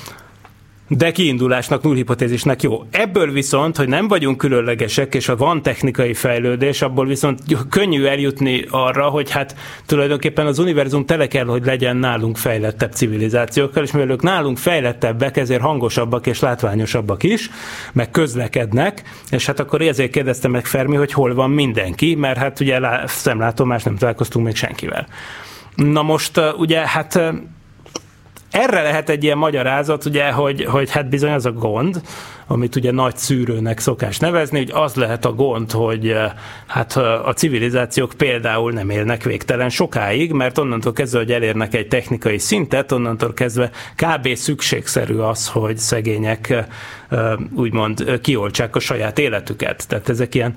[0.88, 2.84] de kiindulásnak, nullhipotézisnek jó.
[2.92, 8.66] Ebből viszont, hogy nem vagyunk különlegesek, és ha van technikai fejlődés, abból viszont könnyű eljutni
[8.70, 14.10] arra, hogy hát tulajdonképpen az univerzum tele kell, hogy legyen nálunk fejlettebb civilizációkkal, és mivel
[14.10, 17.50] ők nálunk fejlettebbek, ezért hangosabbak és látványosabbak is,
[17.94, 22.60] meg közlekednek, és hát akkor ezért kérdezte meg Fermi, hogy hol van mindenki, mert hát
[22.60, 25.08] ugye szemlátomás nem találkoztunk még senkivel.
[25.76, 27.34] Na most ugye hát
[28.54, 32.02] erre lehet egy ilyen magyarázat, ugye, hogy, hogy hát bizony az a gond,
[32.48, 36.32] amit ugye nagy szűrőnek szokás nevezni, hogy az lehet a gond, hogy eh,
[36.68, 41.88] hát eh, a civilizációk például nem élnek végtelen sokáig, mert onnantól kezdve, hogy elérnek egy
[41.88, 44.36] technikai szintet, onnantól kezdve kb.
[44.36, 46.66] szükségszerű az, hogy szegények eh,
[47.56, 49.88] úgymond kioltsák a saját életüket.
[49.88, 50.56] Tehát ezek ilyen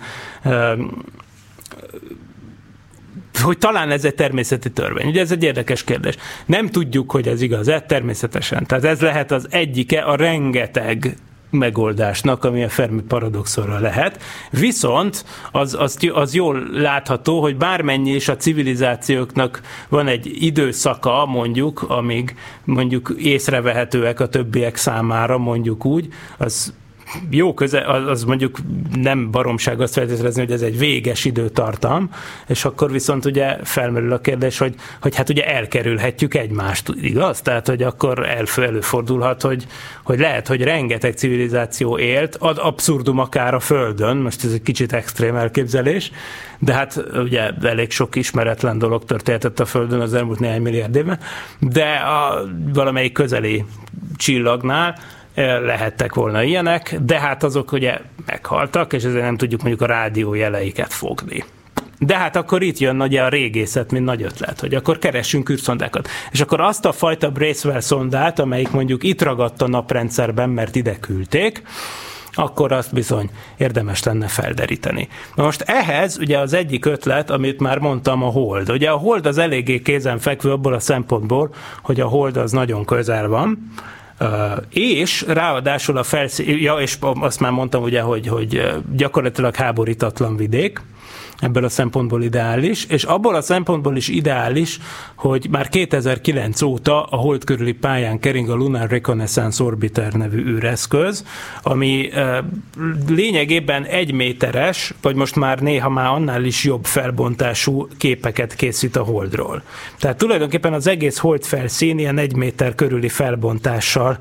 [3.47, 5.07] hogy talán ez egy természeti törvény.
[5.07, 6.17] Ugye ez egy érdekes kérdés.
[6.47, 8.67] Nem tudjuk, hogy ez igaz-e, természetesen.
[8.67, 11.17] Tehát ez lehet az egyike a rengeteg
[11.51, 14.23] megoldásnak, ami a Fermi paradoxonra lehet.
[14.51, 21.83] Viszont az, az, az jól látható, hogy bármennyi is a civilizációknak van egy időszaka, mondjuk,
[21.83, 26.75] amíg mondjuk észrevehetőek a többiek számára, mondjuk úgy, az
[27.31, 28.59] jó köze, az, mondjuk
[28.95, 32.11] nem baromság azt feltételezni, hogy ez egy véges időtartam,
[32.47, 37.41] és akkor viszont ugye felmerül a kérdés, hogy, hogy hát ugye elkerülhetjük egymást, igaz?
[37.41, 39.67] Tehát, hogy akkor elfő előfordulhat, hogy,
[40.03, 44.93] hogy lehet, hogy rengeteg civilizáció élt, ad abszurdum akár a Földön, most ez egy kicsit
[44.93, 46.11] extrém elképzelés,
[46.59, 51.19] de hát ugye elég sok ismeretlen dolog történhetett a Földön az elmúlt néhány milliárd évben,
[51.61, 53.65] de a valamelyik közeli
[54.17, 54.99] csillagnál
[55.45, 60.35] lehettek volna ilyenek, de hát azok ugye meghaltak, és ezért nem tudjuk mondjuk a rádió
[60.35, 61.45] jeleiket fogni.
[61.99, 66.09] De hát akkor itt jön ugye a régészet, mint nagy ötlet, hogy akkor keressünk űrszondákat.
[66.31, 70.99] És akkor azt a fajta Bracewell szondát, amelyik mondjuk itt ragadt a naprendszerben, mert ide
[70.99, 71.63] küldték,
[72.33, 75.09] akkor azt bizony érdemes lenne felderíteni.
[75.35, 78.71] Na most ehhez ugye az egyik ötlet, amit már mondtam, a hold.
[78.71, 83.29] Ugye a hold az eléggé kézenfekvő abból a szempontból, hogy a hold az nagyon közel
[83.29, 83.73] van,
[84.71, 90.81] és ráadásul a felszín, ja, és azt már mondtam ugye, hogy, hogy gyakorlatilag háborítatlan vidék,
[91.41, 94.79] ebből a szempontból ideális, és abból a szempontból is ideális,
[95.15, 101.25] hogy már 2009 óta a hold körüli pályán kering a Lunar Reconnaissance Orbiter nevű űreszköz,
[101.63, 102.11] ami
[103.09, 109.03] lényegében egy méteres, vagy most már néha már annál is jobb felbontású képeket készít a
[109.03, 109.63] holdról.
[109.99, 114.19] Tehát tulajdonképpen az egész hold felszín ilyen egy méter körüli felbontással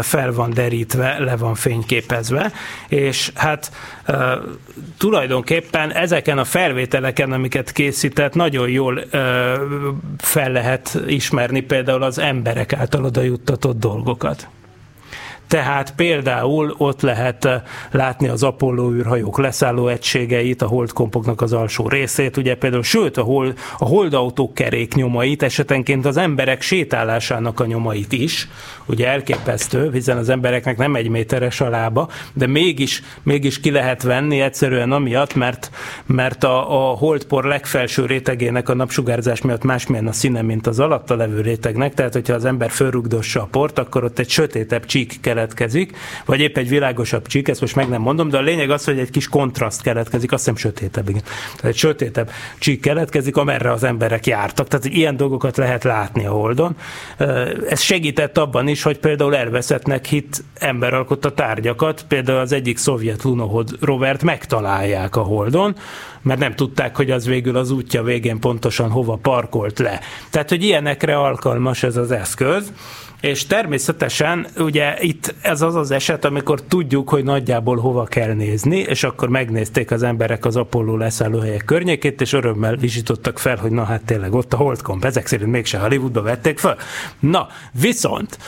[0.00, 2.52] fel van derítve, le van fényképezve,
[2.88, 3.72] és hát
[4.98, 9.04] tulajdonképpen ezeken a felvételeken, amiket készített, nagyon jól
[10.18, 14.48] fel lehet ismerni például az emberek által oda juttatott dolgokat.
[15.50, 21.88] Tehát például ott lehet eh, látni az Apollo űrhajók leszálló egységeit, a holdkompoknak az alsó
[21.88, 27.66] részét, ugye például, sőt a, hold, a holdautók kerék nyomait, esetenként az emberek sétálásának a
[27.66, 28.48] nyomait is,
[28.86, 34.02] ugye elképesztő, hiszen az embereknek nem egy méteres a lába, de mégis, mégis ki lehet
[34.02, 35.70] venni egyszerűen amiatt, mert,
[36.06, 41.16] mert a, a holdpor legfelső rétegének a napsugárzás miatt másmilyen a színe, mint az alatta
[41.16, 45.38] levő rétegnek, tehát hogyha az ember fölrugdossa a port, akkor ott egy sötétebb csík kell
[45.40, 48.84] keletkezik, vagy épp egy világosabb csík, ezt most meg nem mondom, de a lényeg az,
[48.84, 51.22] hogy egy kis kontraszt keletkezik, azt hiszem sötétebb, igen.
[51.22, 54.68] Tehát egy sötétebb csík keletkezik, amerre az emberek jártak.
[54.68, 56.76] Tehát ilyen dolgokat lehet látni a Holdon.
[57.68, 63.76] Ez segített abban is, hogy például elveszettnek hit emberalkotta tárgyakat, például az egyik szovjet lunohod
[63.80, 65.76] rovert megtalálják a Holdon,
[66.22, 70.00] mert nem tudták, hogy az végül az útja végén pontosan hova parkolt le.
[70.30, 72.72] Tehát, hogy ilyenekre alkalmas ez az eszköz,
[73.20, 78.78] és természetesen ugye itt ez az az eset, amikor tudjuk, hogy nagyjából hova kell nézni,
[78.78, 83.84] és akkor megnézték az emberek az Apollo leszállóhelyek környékét, és örömmel visítottak fel, hogy na
[83.84, 86.76] hát tényleg ott a Holdcomb, ezek szerint mégse Hollywoodba vették fel.
[87.20, 88.38] Na, viszont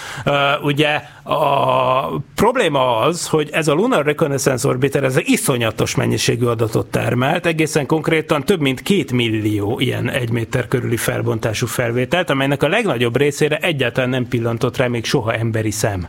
[0.62, 7.46] ugye a probléma az, hogy ez a Lunar Reconnaissance Orbiter, ez iszonyatos mennyiségű adatot termelt,
[7.46, 13.16] egészen konkrétan több mint két millió ilyen egy méter körüli felbontású felvételt, amelynek a legnagyobb
[13.16, 16.06] részére egyáltalán nem pillantott rá még soha emberi szem.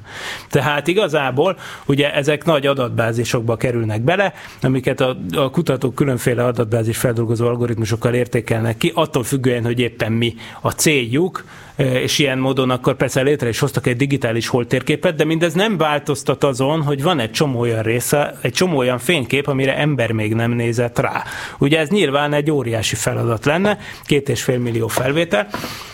[0.49, 7.47] Tehát igazából ugye ezek nagy adatbázisokba kerülnek bele, amiket a, a kutatók különféle adatbázis feldolgozó
[7.47, 11.43] algoritmusokkal értékelnek ki, attól függően, hogy éppen mi a céljuk,
[11.75, 16.43] és ilyen módon akkor persze létre is hoztak egy digitális holtérképet, de mindez nem változtat
[16.43, 20.51] azon, hogy van egy csomó olyan része, egy csomó olyan fénykép, amire ember még nem
[20.51, 21.23] nézett rá.
[21.57, 25.47] Ugye ez nyilván egy óriási feladat lenne, két és fél millió felvétel,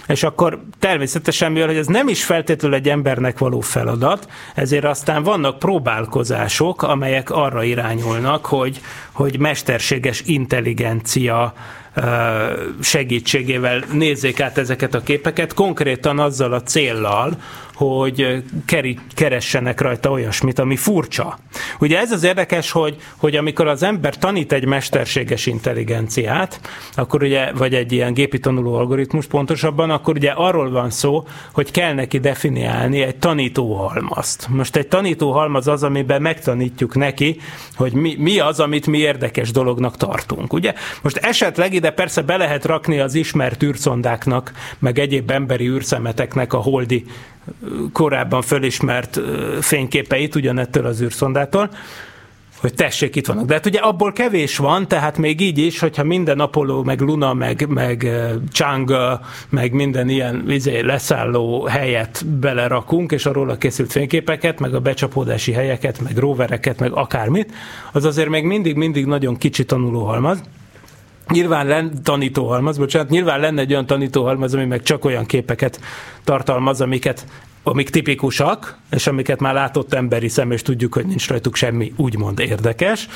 [0.07, 5.23] és akkor természetesen, mivel hogy ez nem is feltétlenül egy embernek való feladat, ezért aztán
[5.23, 11.53] vannak próbálkozások, amelyek arra irányulnak, hogy, hogy mesterséges intelligencia
[12.81, 17.31] segítségével nézzék át ezeket a képeket, konkrétan azzal a céllal,
[17.79, 18.43] hogy
[19.15, 21.39] keressenek rajta olyasmit, ami furcsa.
[21.79, 26.61] Ugye ez az érdekes, hogy, hogy amikor az ember tanít egy mesterséges intelligenciát,
[26.95, 31.71] akkor ugye, vagy egy ilyen gépi tanuló algoritmus pontosabban, akkor ugye arról van szó, hogy
[31.71, 34.47] kell neki definiálni egy tanítóhalmazt.
[34.49, 37.39] Most egy tanítóhalmaz az, amiben megtanítjuk neki,
[37.75, 40.53] hogy mi, mi az, amit mi érdekes dolognak tartunk.
[40.53, 40.73] Ugye?
[41.01, 46.57] Most esetleg ide persze be lehet rakni az ismert űrszondáknak, meg egyéb emberi űrszemeteknek a
[46.57, 47.05] holdi
[47.93, 49.19] korábban fölismert
[49.61, 51.69] fényképeit ugyanettől az űrszondától,
[52.59, 53.45] hogy tessék, itt vannak.
[53.45, 57.33] De hát ugye abból kevés van, tehát még így is, hogyha minden Apollo, meg Luna,
[57.33, 58.07] meg, meg
[58.51, 58.93] Chang,
[59.49, 65.51] meg minden ilyen izé, leszálló helyet belerakunk, és arról a készült fényképeket, meg a becsapódási
[65.51, 67.53] helyeket, meg rovereket, meg akármit,
[67.91, 70.41] az azért még mindig-mindig nagyon kicsi tanulóhalmaz.
[71.29, 75.79] Nyilván lenne tanítóhalmaz, bocsánat, nyilván lenne egy olyan tanítóhalmaz, ami meg csak olyan képeket
[76.23, 77.25] tartalmaz, amiket
[77.63, 82.39] amik tipikusak, és amiket már látott emberi szem, és tudjuk, hogy nincs rajtuk semmi úgymond
[82.39, 83.07] érdekes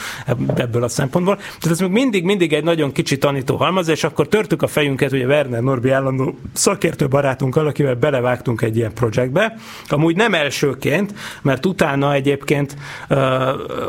[0.55, 1.35] ebből a szempontból.
[1.35, 5.11] Tehát ez még mindig, mindig egy nagyon kicsi tanító halmaz, és akkor törtük a fejünket,
[5.11, 9.55] ugye Werner Norbi állandó szakértő barátunkkal, akivel belevágtunk egy ilyen projektbe.
[9.87, 12.75] Amúgy nem elsőként, mert utána egyébként
[13.09, 13.17] uh,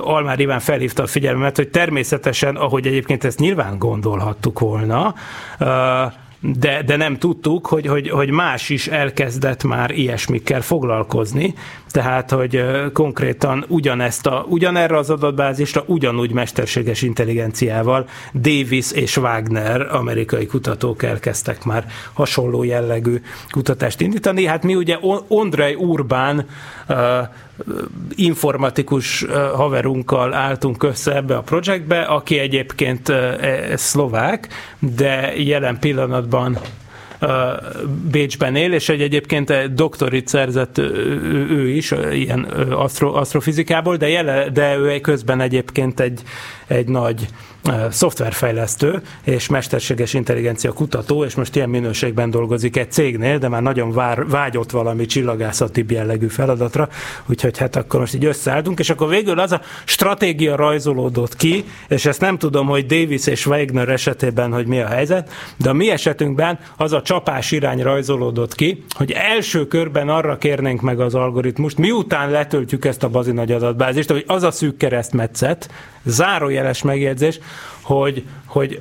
[0.08, 5.14] Almár Iván felhívta a figyelmet, hogy természetesen, ahogy egyébként ezt nyilván gondolhattuk volna,
[5.60, 6.12] uh,
[6.52, 11.54] de, de nem tudtuk, hogy, hogy, hogy más is elkezdett már ilyesmikkel foglalkozni,
[11.90, 20.46] tehát, hogy konkrétan ugyanezt a, ugyanerre az adatbázisra ugyanúgy mesterséges intelligenciával Davis és Wagner amerikai
[20.46, 24.46] kutatók elkezdtek már hasonló jellegű kutatást indítani.
[24.46, 26.46] Hát mi ugye Ondrej Urbán
[28.14, 36.58] informatikus haverunkkal álltunk össze ebbe a projektbe, aki egyébként e, szlovák, de jelen pillanatban
[38.10, 44.76] Bécsben él, és egy egyébként doktorit szerzett ő, is, ilyen asztro, asztrofizikából, de, jele, de
[44.76, 46.22] ő közben egyébként egy,
[46.66, 47.26] egy nagy
[47.90, 53.92] szoftverfejlesztő és mesterséges intelligencia kutató, és most ilyen minőségben dolgozik egy cégnél, de már nagyon
[53.92, 56.88] vár, vágyott valami csillagászati jellegű feladatra,
[57.26, 62.06] úgyhogy hát akkor most így összeálltunk, és akkor végül az a stratégia rajzolódott ki, és
[62.06, 65.90] ezt nem tudom, hogy Davis és Wagner esetében, hogy mi a helyzet, de a mi
[65.90, 71.78] esetünkben az a csapás irány rajzolódott ki, hogy első körben arra kérnénk meg az algoritmust,
[71.78, 75.68] miután letöltjük ezt a bazi nagy adatbázist, hogy az a szűk keresztmetszet,
[76.04, 77.38] zárójeles megjegyzés,
[77.82, 78.80] hogy, hogy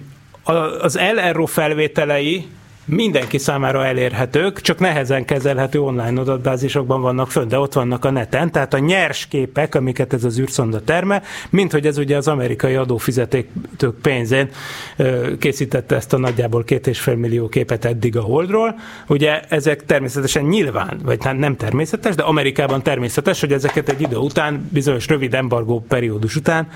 [0.82, 2.48] az LRO felvételei
[2.86, 8.52] mindenki számára elérhetők, csak nehezen kezelhető online adatbázisokban vannak fönn, de ott vannak a neten,
[8.52, 12.76] tehát a nyers képek, amiket ez az űrszonda terme, mint hogy ez ugye az amerikai
[12.76, 13.48] adófizetők
[14.02, 14.50] pénzén
[15.40, 18.76] készítette ezt a nagyjából két és fél millió képet eddig a Holdról.
[19.08, 24.16] Ugye ezek természetesen nyilván, vagy hát nem természetes, de Amerikában természetes, hogy ezeket egy idő
[24.16, 26.68] után, bizonyos rövid embargó periódus után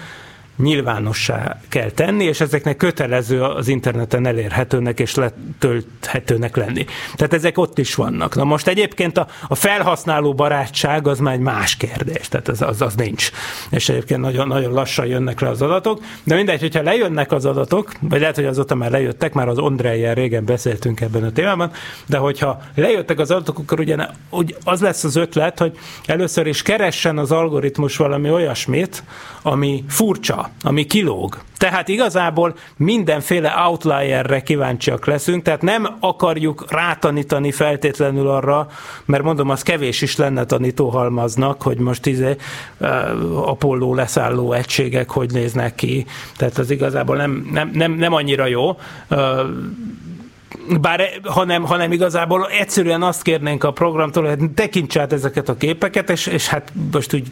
[0.58, 6.86] nyilvánossá kell tenni, és ezeknek kötelező az interneten elérhetőnek és letölthetőnek lenni.
[7.16, 8.36] Tehát ezek ott is vannak.
[8.36, 12.82] Na most egyébként a, a felhasználó barátság az már egy más kérdés, tehát az, az,
[12.82, 13.32] az nincs.
[13.70, 17.92] És egyébként nagyon, nagyon lassan jönnek le az adatok, de mindegy, hogyha lejönnek az adatok,
[18.00, 21.72] vagy lehet, hogy azóta már lejöttek, már az Ondrejjel régen beszéltünk ebben a témában,
[22.06, 23.96] de hogyha lejöttek az adatok, akkor ugye
[24.64, 29.04] az lesz az ötlet, hogy először is keressen az algoritmus valami olyasmit,
[29.42, 31.38] ami furcsa, ami kilóg.
[31.58, 38.68] Tehát igazából mindenféle outlierre kíváncsiak leszünk, tehát nem akarjuk rátanítani feltétlenül arra,
[39.06, 42.36] mert mondom, az kevés is lenne tanítóhalmaznak, hogy most izé
[42.78, 46.06] uh, Apollo leszálló egységek hogy néznek ki,
[46.38, 48.78] tehát az igazából nem, nem, nem, nem annyira jó.
[49.10, 49.40] Uh,
[50.82, 56.10] bár, hanem, hanem igazából egyszerűen azt kérnénk a programtól, hogy tekints át ezeket a képeket,
[56.10, 57.28] és, és hát most úgy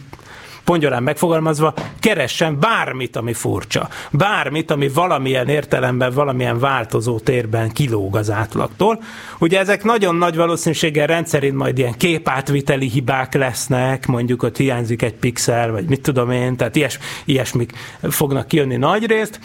[0.66, 3.90] pongyolán megfogalmazva, keressen bármit, ami furcsa.
[4.12, 9.04] Bármit, ami valamilyen értelemben, valamilyen változó térben kilóg az átlagtól.
[9.40, 15.14] Ugye ezek nagyon nagy valószínűséggel rendszerint majd ilyen képátviteli hibák lesznek, mondjuk ott hiányzik egy
[15.14, 19.40] pixel, vagy mit tudom én, tehát ilyes, ilyesmik fognak kijönni nagy részt.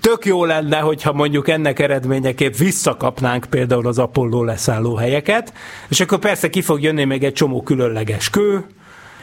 [0.00, 5.52] Tök jó lenne, hogyha mondjuk ennek eredményeképp visszakapnánk például az Apollo leszálló helyeket,
[5.88, 8.64] és akkor persze ki fog jönni még egy csomó különleges kő,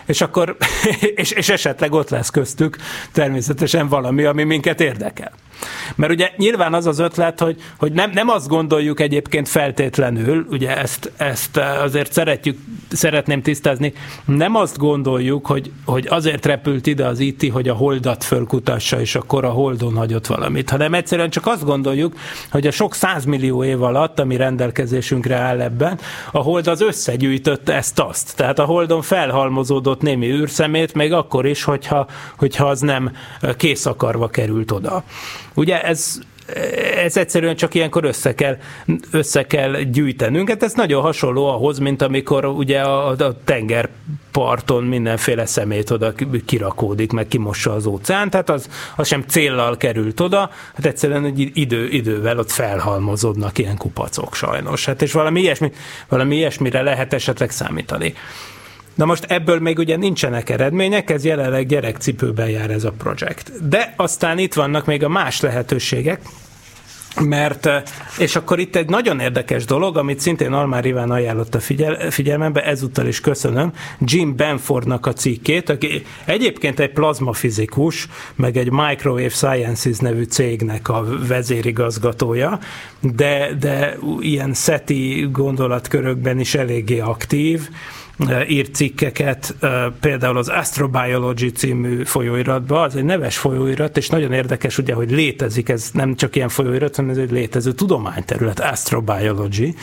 [0.08, 0.58] és akkor,
[1.16, 2.78] és, és esetleg ott lesz köztük
[3.12, 5.32] természetesen valami, ami minket érdekel.
[5.96, 10.78] Mert ugye nyilván az az ötlet, hogy, hogy nem, nem azt gondoljuk egyébként feltétlenül, ugye
[10.78, 12.58] ezt, ezt azért szeretjük,
[12.90, 13.94] szeretném tisztázni,
[14.26, 19.16] nem azt gondoljuk, hogy, hogy azért repült ide az IT, hogy a holdat fölkutassa, és
[19.16, 22.16] akkor a holdon hagyott valamit, hanem egyszerűen csak azt gondoljuk,
[22.52, 26.00] hogy a sok százmillió év alatt, ami rendelkezésünkre áll ebben,
[26.32, 28.36] a hold az összegyűjtött ezt-azt.
[28.36, 33.12] Tehát a holdon felhalmozódott némi űrszemét, még akkor is, hogyha, hogyha az nem
[33.58, 35.04] kész akarva került oda.
[35.58, 36.20] Ugye ez
[37.04, 38.58] ez egyszerűen csak ilyenkor össze kell,
[39.12, 40.50] össze kell gyűjtenünk.
[40.50, 46.14] Hát ez nagyon hasonló ahhoz, mint amikor ugye a, a tengerparton mindenféle szemét oda
[46.46, 51.52] kirakódik, meg kimossa az óceán, tehát az, az sem céllal került oda, hát egyszerűen egy
[51.54, 54.86] idő, idővel ott felhalmozódnak ilyen kupacok sajnos.
[54.86, 55.72] Hát és valami, ilyesmi,
[56.08, 58.14] valami ilyesmire lehet esetleg számítani.
[58.98, 63.68] Na most ebből még ugye nincsenek eredmények, ez jelenleg gyerekcipőben jár ez a projekt.
[63.70, 66.22] De aztán itt vannak még a más lehetőségek,
[67.22, 67.84] mert, eh,
[68.20, 72.64] és akkor itt egy nagyon érdekes dolog, amit szintén Almár Iván ajánlott a figyel, figyelmembe,
[72.64, 79.98] ezúttal is köszönöm, Jim Benfordnak a cikkét, aki egyébként egy plazmafizikus, meg egy Microwave Sciences
[79.98, 82.60] nevű cégnek a vezérigazgatója,
[83.00, 87.70] de, de ilyen SETI gondolatkörökben is eléggé aktív,
[88.48, 89.56] írt cikkeket,
[90.00, 95.70] például az Astrobiology című folyóiratba, az egy neves folyóirat, és nagyon érdekes ugye, hogy létezik,
[95.70, 99.76] ez nem csak ilyen folyóirat, hanem ez egy létező tudományterület, Astrobiology,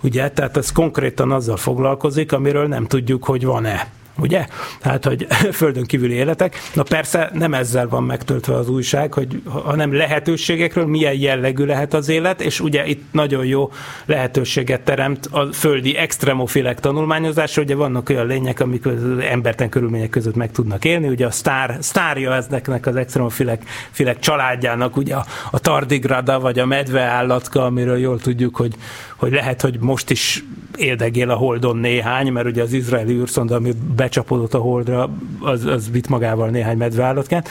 [0.00, 4.46] ugye, tehát ez konkrétan azzal foglalkozik, amiről nem tudjuk, hogy van-e ugye?
[4.80, 6.56] Hát, hogy földön kívüli életek.
[6.74, 12.08] Na persze nem ezzel van megtöltve az újság, hogy, hanem lehetőségekről, milyen jellegű lehet az
[12.08, 13.70] élet, és ugye itt nagyon jó
[14.06, 20.34] lehetőséget teremt a földi extremofilek tanulmányozásra, ugye vannak olyan lények, amik az emberten körülmények között
[20.34, 25.58] meg tudnak élni, ugye a sztár, sztárja ezeknek az extremofilek filek családjának, ugye a, a
[25.58, 28.74] tardigrada, vagy a medveállatka, amiről jól tudjuk, hogy,
[29.16, 30.44] hogy lehet, hogy most is
[30.76, 35.10] éldegél a Holdon néhány, mert ugye az izraeli űrszonda, ami becsapódott a Holdra,
[35.40, 37.48] az, az vitt magával néhány medveállatkát.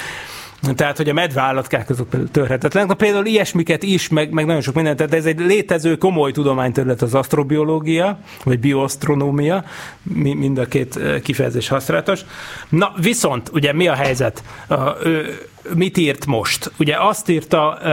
[0.73, 2.89] Tehát, hogy a medveállatkák azok törhetetlenek.
[2.89, 7.01] Na például ilyesmiket is, meg, meg nagyon sok mindent, tehát ez egy létező komoly tudományterület
[7.01, 9.63] az asztrobiológia, vagy bioasztronómia,
[10.03, 12.21] mind a két kifejezés használatos.
[12.69, 14.43] Na, viszont, ugye mi a helyzet?
[14.67, 15.39] A, ő,
[15.73, 16.71] mit írt most?
[16.77, 17.89] Ugye azt írta uh,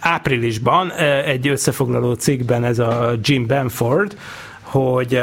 [0.00, 4.16] áprilisban uh, egy összefoglaló cikkben ez a Jim Benford,
[4.62, 5.22] hogy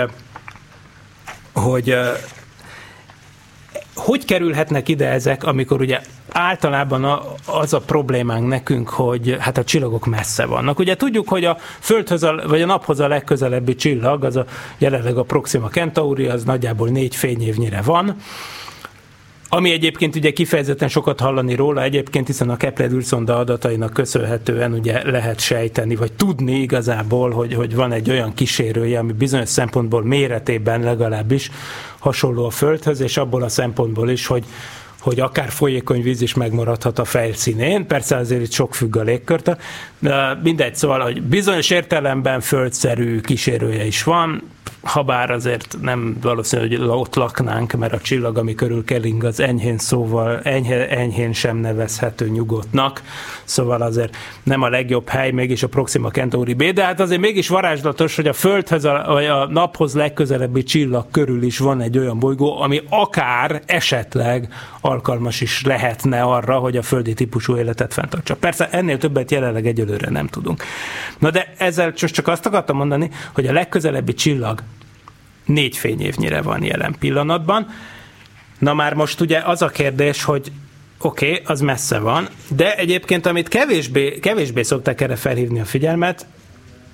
[1.54, 1.96] hogy
[4.00, 6.00] hogy kerülhetnek ide ezek, amikor ugye
[6.32, 10.80] általában a, az a problémánk nekünk, hogy hát a csillagok messze vannak.
[10.80, 14.46] Ugye tudjuk, hogy a Földhöz, a, vagy a Naphoz a legközelebbi csillag, az a
[14.78, 18.16] jelenleg a Proxima Centauri, az nagyjából négy fényévnyire van,
[19.50, 25.10] ami egyébként ugye kifejezetten sokat hallani róla egyébként, hiszen a Kepler űrszonda adatainak köszönhetően ugye
[25.12, 30.82] lehet sejteni, vagy tudni igazából, hogy, hogy van egy olyan kísérője, ami bizonyos szempontból méretében
[30.82, 31.52] legalábbis
[32.00, 34.44] hasonló a Földhöz, és abból a szempontból is, hogy
[35.00, 39.58] hogy akár folyékony víz is megmaradhat a felszínén, persze azért itt sok függ a légkörtől,
[40.00, 44.44] de mindegy, szóval, hogy bizonyos értelemben földszerű kísérője is van,
[44.82, 49.40] ha bár azért nem valószínű, hogy ott laknánk, mert a csillag, ami körül kering, az
[49.40, 53.02] enyhén szóval, enyhe, enyhén sem nevezhető nyugodtnak,
[53.44, 57.48] szóval azért nem a legjobb hely, mégis a Proxima Centauri B, de hát azért mégis
[57.48, 62.62] varázslatos, hogy a Földhöz, vagy a naphoz legközelebbi csillag körül is van egy olyan bolygó,
[62.62, 68.36] ami akár esetleg alkalmas is lehetne arra, hogy a földi típusú életet fenntartsa.
[68.36, 70.64] Persze ennél többet jelenleg egyelőre nem tudunk.
[71.18, 74.64] Na de ezzel csak azt akartam mondani, hogy a legközelebbi csillag
[75.50, 77.68] négy fényévnyire van jelen pillanatban.
[78.60, 80.52] Na már most ugye az a kérdés, hogy
[81.02, 86.26] oké, okay, az messze van, de egyébként amit kevésbé, kevésbé szokták erre felhívni a figyelmet,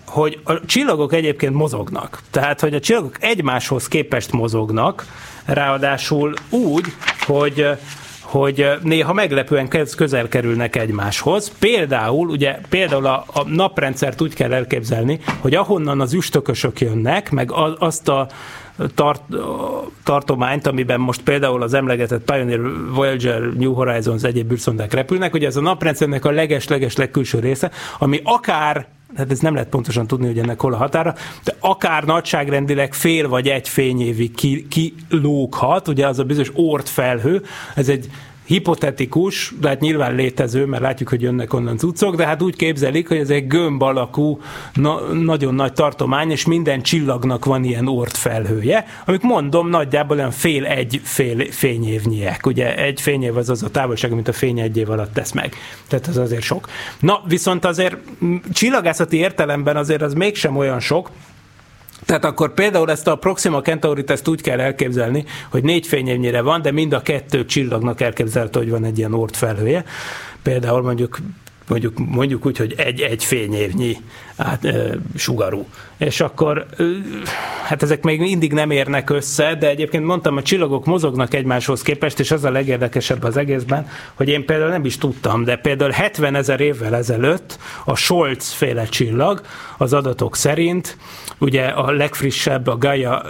[0.05, 2.21] hogy a csillagok egyébként mozognak.
[2.31, 5.05] Tehát, hogy a csillagok egymáshoz képest mozognak,
[5.45, 6.85] ráadásul úgy,
[7.19, 7.67] hogy
[8.25, 9.67] hogy néha meglepően
[9.97, 11.51] közel kerülnek egymáshoz.
[11.59, 17.51] Például, ugye, például a, a naprendszert úgy kell elképzelni, hogy ahonnan az üstökösök jönnek, meg
[17.79, 18.27] azt a
[18.95, 19.21] tart,
[20.03, 22.59] tartományt, amiben most például az emlegetett Pioneer,
[22.93, 28.21] Voyager, New Horizons egyéb űrszondák repülnek, ugye ez a naprendszernek a leges-leges legkülső része, ami
[28.23, 32.93] akár tehát ez nem lehet pontosan tudni, hogy ennek hol a határa, de akár nagyságrendileg
[32.93, 34.35] fél vagy egy fényévig
[34.67, 37.43] kilóghat, ki ugye az a bizonyos ort felhő,
[37.75, 38.09] ez egy
[38.45, 43.07] hipotetikus, de hát nyilván létező, mert látjuk, hogy jönnek onnan cuccok, de hát úgy képzelik,
[43.07, 44.39] hogy ez egy gömb alakú,
[44.73, 50.31] na, nagyon nagy tartomány, és minden csillagnak van ilyen ort felhője, amik mondom, nagyjából olyan
[50.31, 52.45] fél egy fél fényévnyiek.
[52.45, 55.55] Ugye egy fényév az az a távolság, amit a fény egy év alatt tesz meg.
[55.87, 56.69] Tehát az azért sok.
[56.99, 57.97] Na, viszont azért
[58.53, 61.09] csillagászati értelemben azért az mégsem olyan sok,
[62.05, 66.61] tehát akkor például ezt a Proxima Centauri-t ezt úgy kell elképzelni, hogy négy fényévnyire van,
[66.61, 69.85] de mind a kettő csillagnak elképzelhető, hogy van egy ilyen ort felhője.
[70.43, 71.17] Például mondjuk
[71.67, 73.97] mondjuk, mondjuk úgy, hogy egy-egy fényévnyi
[74.35, 75.67] át, e, sugarú.
[75.97, 76.65] És akkor
[77.63, 82.19] hát ezek még mindig nem érnek össze, de egyébként mondtam, a csillagok mozognak egymáshoz képest,
[82.19, 86.35] és az a legérdekesebb az egészben, hogy én például nem is tudtam, de például 70
[86.35, 89.41] ezer évvel ezelőtt a Scholz féle csillag
[89.77, 90.97] az adatok szerint,
[91.37, 93.23] ugye a legfrissebb a Gaia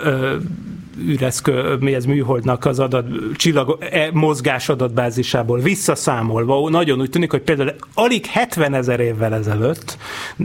[0.97, 7.41] üreszkö, mi ez műholdnak az adat, csillag, e, mozgás adatbázisából visszaszámolva, nagyon úgy tűnik, hogy
[7.41, 9.97] például alig 70 ezer évvel ezelőtt,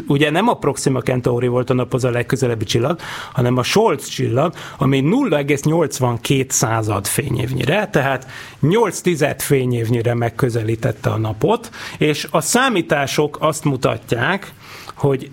[0.07, 2.98] ugye nem a Proxima Centauri volt a naphoz a legközelebbi csillag,
[3.32, 8.26] hanem a Scholz csillag, ami 0,82 század fényévnyire, tehát
[8.61, 14.53] 8 tized fényévnyire megközelítette a napot, és a számítások azt mutatják,
[14.94, 15.30] hogy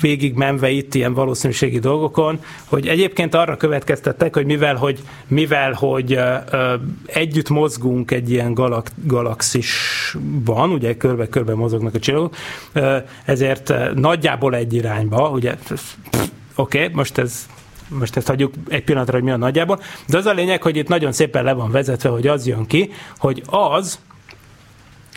[0.00, 6.18] végig menve itt ilyen valószínűségi dolgokon, hogy egyébként arra következtettek, hogy mivel, hogy, mivel, hogy
[7.06, 12.34] együtt mozgunk egy ilyen galak, galaxisban, ugye körbe-körbe mozognak a csillagok,
[13.24, 15.56] ezért nagyjából egy irányba, ugye
[16.54, 17.46] oké, okay, most ez
[17.98, 20.88] most ezt hagyjuk egy pillanatra, hogy mi a nagyjából, de az a lényeg, hogy itt
[20.88, 23.98] nagyon szépen le van vezetve, hogy az jön ki, hogy az,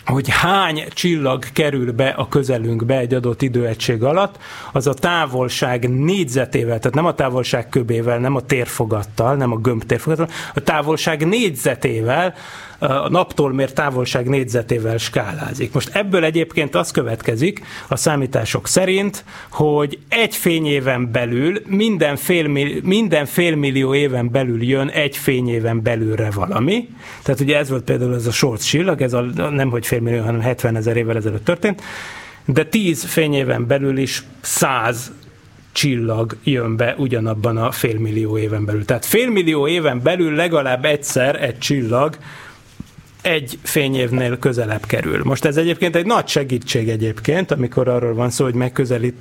[0.06, 4.38] hogy hány csillag kerül be a közelünkbe egy adott időegység alatt,
[4.72, 9.84] az a távolság négyzetével, tehát nem a távolság köbével, nem a térfogattal, nem a gömb
[9.84, 12.34] térfogattal, a távolság négyzetével
[12.78, 15.72] a naptól mért távolság négyzetével skálázik.
[15.72, 22.48] Most ebből egyébként az következik a számítások szerint, hogy egy fényéven belül minden, fél,
[22.82, 26.88] minden félmillió éven belül jön egy fényéven belülre valami.
[27.22, 29.20] Tehát ugye ez volt például ez a short csillag, ez a,
[29.50, 31.82] nem hogy félmillió, hanem 70 ezer évvel ezelőtt történt,
[32.44, 35.12] de 10 fényéven belül is 100
[35.72, 38.84] csillag jön be ugyanabban a félmillió éven belül.
[38.84, 42.16] Tehát félmillió éven belül legalább egyszer egy csillag
[43.26, 45.20] egy fényévnél közelebb kerül.
[45.24, 49.14] Most ez egyébként egy nagy segítség egyébként, amikor arról van szó, hogy megközelít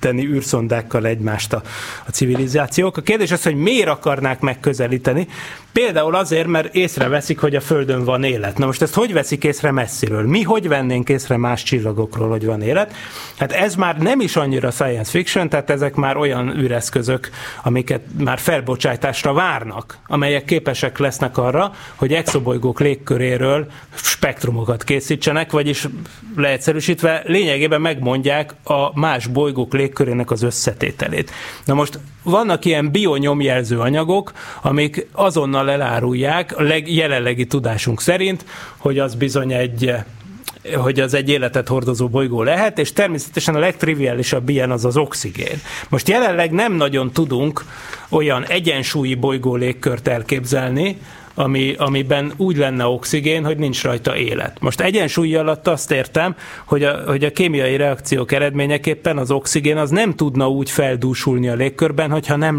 [0.00, 1.62] megközelíteni űrszondákkal egymást a,
[2.06, 2.96] a civilizációk.
[2.96, 5.28] A kérdés az, hogy miért akarnák megközelíteni.
[5.72, 8.58] Például azért, mert észreveszik, hogy a Földön van élet.
[8.58, 10.26] Na most ezt hogy veszik észre messziről?
[10.26, 12.94] Mi hogy vennénk észre más csillagokról, hogy van élet?
[13.38, 17.30] Hát ez már nem is annyira science fiction, tehát ezek már olyan űreszközök,
[17.62, 25.86] amiket már felbocsátásra várnak, amelyek képesek lesznek arra, hogy exobolygók légköréről spektrumokat készítsenek, vagyis
[26.36, 31.30] leegyszerűsítve lényegében megmondják a más bolygók lég légkörének az összetételét.
[31.64, 38.44] Na most vannak ilyen bionyomjelző anyagok, amik azonnal elárulják a leg, jelenlegi tudásunk szerint,
[38.76, 39.94] hogy az bizony egy
[40.76, 45.60] hogy az egy életet hordozó bolygó lehet, és természetesen a legtriviálisabb ilyen az az oxigén.
[45.88, 47.64] Most jelenleg nem nagyon tudunk
[48.08, 50.96] olyan egyensúlyi bolygó légkört elképzelni,
[51.40, 54.60] ami, amiben úgy lenne oxigén, hogy nincs rajta élet.
[54.60, 56.34] Most egyensúly alatt azt értem,
[56.64, 61.54] hogy a, hogy a kémiai reakciók eredményeképpen az oxigén az nem tudna úgy feldúsulni a
[61.54, 62.54] légkörben, hogyha nem,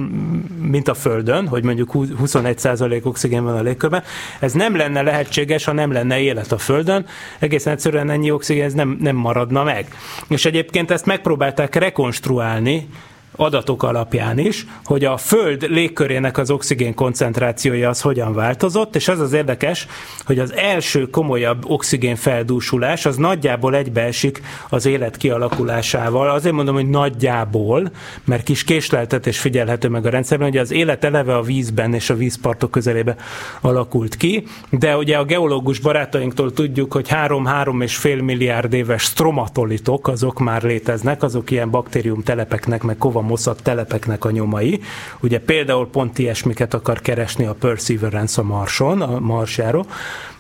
[0.62, 4.04] mint a Földön, hogy mondjuk 21% oxigén van a légkörben,
[4.40, 7.06] ez nem lenne lehetséges, ha nem lenne élet a Földön,
[7.40, 9.88] egészen egyszerűen ennyi oxigén ez nem, nem maradna meg.
[10.28, 12.88] És egyébként ezt megpróbálták rekonstruálni,
[13.36, 19.20] adatok alapján is, hogy a Föld légkörének az oxigén koncentrációja az hogyan változott, és az
[19.20, 19.88] az érdekes,
[20.26, 26.30] hogy az első komolyabb oxigén feldúsulás az nagyjából egybeesik az élet kialakulásával.
[26.30, 27.92] Azért mondom, hogy nagyjából,
[28.24, 32.16] mert kis késleltetés figyelhető meg a rendszerben, hogy az élet eleve a vízben és a
[32.16, 33.16] vízpartok közelébe
[33.62, 40.08] alakult ki, de ugye a geológus barátainktól tudjuk, hogy 3-3 és fél milliárd éves stromatolitok,
[40.08, 44.82] azok már léteznek, azok ilyen baktérium telepeknek, meg kova moszat telepeknek a nyomai.
[45.20, 49.86] Ugye például pont ilyesmiket akar keresni a Perseverance a Marson, a Marsjáról.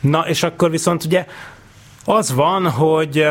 [0.02, 1.26] Na, és akkor viszont ugye
[2.06, 3.28] az van, hogy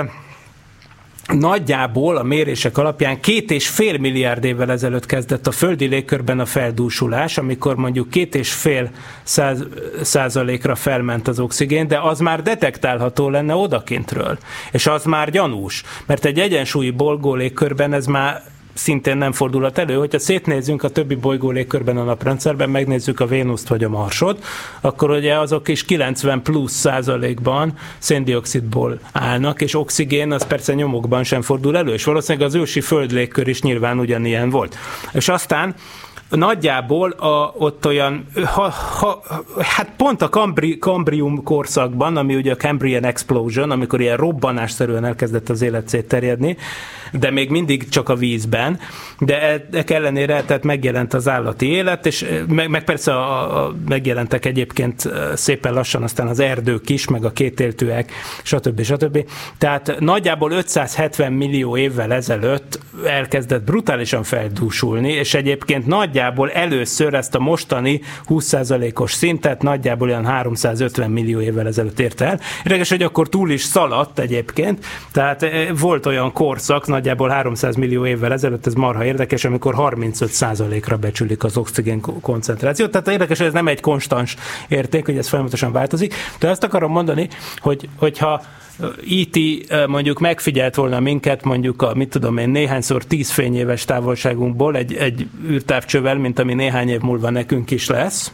[1.32, 6.46] nagyjából a mérések alapján két és fél milliárd évvel ezelőtt kezdett a földi légkörben a
[6.46, 8.90] feldúsulás, amikor mondjuk két és fél
[9.22, 9.64] száz,
[10.02, 14.38] százalékra felment az oxigén, de az már detektálható lenne odakintről.
[14.72, 18.42] És az már gyanús, mert egy egyensúlyi bolgó légkörben ez már
[18.72, 19.94] szintén nem fordulhat elő.
[19.94, 24.44] Hogyha szétnézzünk a többi bolygó légkörben a naprendszerben, megnézzük a Vénuszt vagy a Marsot,
[24.80, 31.42] akkor ugye azok is 90 plusz százalékban széndiokszidból állnak, és oxigén az persze nyomokban sem
[31.42, 34.76] fordul elő, és valószínűleg az ősi föld légkör is nyilván ugyanilyen volt.
[35.12, 35.74] És aztán
[36.30, 39.22] nagyjából a, ott olyan, ha, ha,
[39.58, 45.48] hát pont a Cambri, Cambrium korszakban, ami ugye a Cambrian Explosion, amikor ilyen robbanásszerűen elkezdett
[45.48, 46.56] az élet szétterjedni,
[47.12, 48.78] de még mindig csak a vízben,
[49.18, 54.44] de ennek ellenére tehát megjelent az állati élet, és meg, meg persze a, a, megjelentek
[54.44, 58.12] egyébként szépen lassan aztán az erdők is, meg a kétéltőek,
[58.42, 58.82] stb.
[58.82, 59.24] stb.
[59.58, 67.34] Tehát nagyjából 570 millió évvel ezelőtt elkezdett brutálisan feldúsulni, és egyébként nagy nagyjából először ezt
[67.34, 72.40] a mostani 20%-os szintet nagyjából olyan 350 millió évvel ezelőtt érte el.
[72.64, 78.06] Érdekes, hogy akkor túl is szaladt egyébként, tehát eh, volt olyan korszak, nagyjából 300 millió
[78.06, 82.90] évvel ezelőtt, ez marha érdekes, amikor 35%-ra becsülik az oxigén koncentrációt.
[82.90, 84.36] Tehát érdekes, hogy ez nem egy konstans
[84.68, 86.14] érték, hogy ez folyamatosan változik.
[86.38, 88.42] De azt akarom mondani, hogy, hogyha
[89.04, 94.76] IT e mondjuk megfigyelt volna minket mondjuk a, mit tudom én, néhányszor tíz fényéves távolságunkból
[94.76, 98.32] egy, egy űrtávcsővel, mint ami néhány év múlva nekünk is lesz,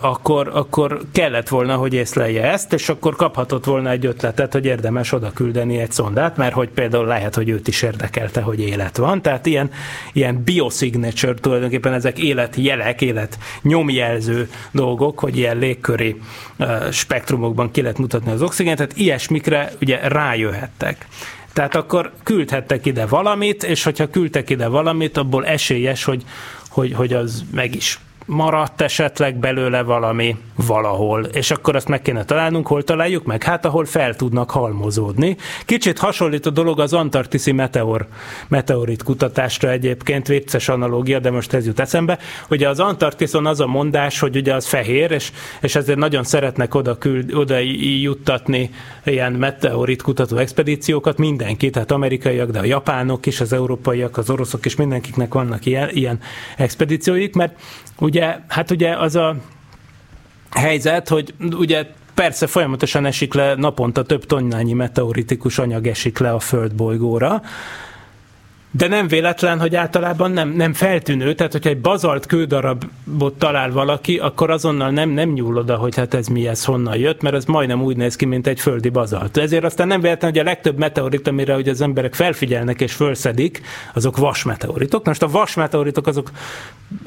[0.00, 5.12] akkor, akkor kellett volna, hogy észlelje ezt, és akkor kaphatott volna egy ötletet, hogy érdemes
[5.12, 9.22] oda küldeni egy szondát, mert hogy például lehet, hogy őt is érdekelte, hogy élet van.
[9.22, 9.70] Tehát ilyen,
[10.12, 16.20] ilyen biosignature, tulajdonképpen ezek életjelek, élet nyomjelző dolgok, hogy ilyen légköri
[16.90, 21.06] spektrumokban ki lehet mutatni az oxigént, tehát ilyesmikre ugye rájöhettek.
[21.52, 26.24] Tehát akkor küldhettek ide valamit, és hogyha küldtek ide valamit, abból esélyes, hogy,
[26.68, 32.24] hogy, hogy az meg is maradt esetleg belőle valami valahol, és akkor azt meg kéne
[32.24, 33.42] találnunk, hol találjuk meg?
[33.42, 35.36] Hát ahol fel tudnak halmozódni.
[35.64, 38.06] Kicsit hasonlít a dolog az antarktiszi meteor,
[38.48, 42.18] meteorit kutatásra egyébként, vicces analógia, de most ez jut eszembe.
[42.50, 46.74] Ugye az Antarktiszon az a mondás, hogy ugye az fehér, és, és ezért nagyon szeretnek
[46.74, 47.58] oda, küld, oda
[48.00, 48.70] juttatni
[49.04, 54.64] ilyen meteorit kutató expedíciókat, mindenki, tehát amerikaiak, de a japánok is, az európaiak, az oroszok
[54.64, 56.20] is, mindenkiknek vannak ilyen, ilyen
[56.56, 57.54] expedícióik, mert
[58.00, 58.17] Ugye,
[58.48, 59.36] hát ugye az a
[60.50, 66.38] helyzet, hogy ugye persze folyamatosan esik le, naponta több tonnányi meteoritikus anyag esik le a
[66.38, 67.42] földbolygóra,
[68.70, 74.18] de nem véletlen, hogy általában nem, nem feltűnő, tehát hogyha egy bazalt kődarabot talál valaki,
[74.18, 77.44] akkor azonnal nem, nem nyúl oda, hogy hát ez mi, ez honnan jött, mert ez
[77.44, 79.36] majdnem úgy néz ki, mint egy földi bazalt.
[79.36, 83.60] Ezért aztán nem véletlen, hogy a legtöbb meteorit, amire hogy az emberek felfigyelnek és fölszedik,
[83.94, 85.06] azok vasmeteoritok.
[85.06, 86.30] Most a vasmeteoritok azok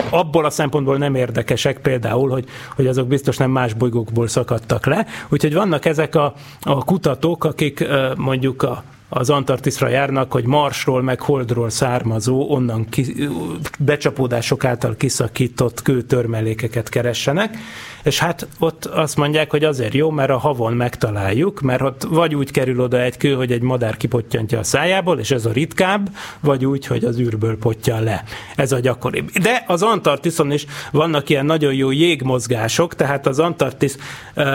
[0.10, 2.46] abból a szempontból nem érdekesek például, hogy,
[2.76, 5.06] hogy azok biztos nem más bolygókból szakadtak le.
[5.30, 8.84] Úgyhogy vannak ezek a, a kutatók, akik mondjuk a
[9.14, 13.28] az Antarktiszra járnak, hogy Marsról meg Holdról származó, onnan ki,
[13.80, 17.58] becsapódások által kiszakított kőtörmelékeket keressenek,
[18.04, 22.36] és hát ott azt mondják, hogy azért jó, mert a havon megtaláljuk, mert ott vagy
[22.36, 26.10] úgy kerül oda egy kő, hogy egy madár kipottyantja a szájából, és ez a ritkább,
[26.40, 28.24] vagy úgy, hogy az űrből potjan le.
[28.56, 29.30] Ez a gyakoribb.
[29.30, 33.98] De az Antarktiszon is vannak ilyen nagyon jó jégmozgások, tehát az Antarktisz
[34.36, 34.46] uh,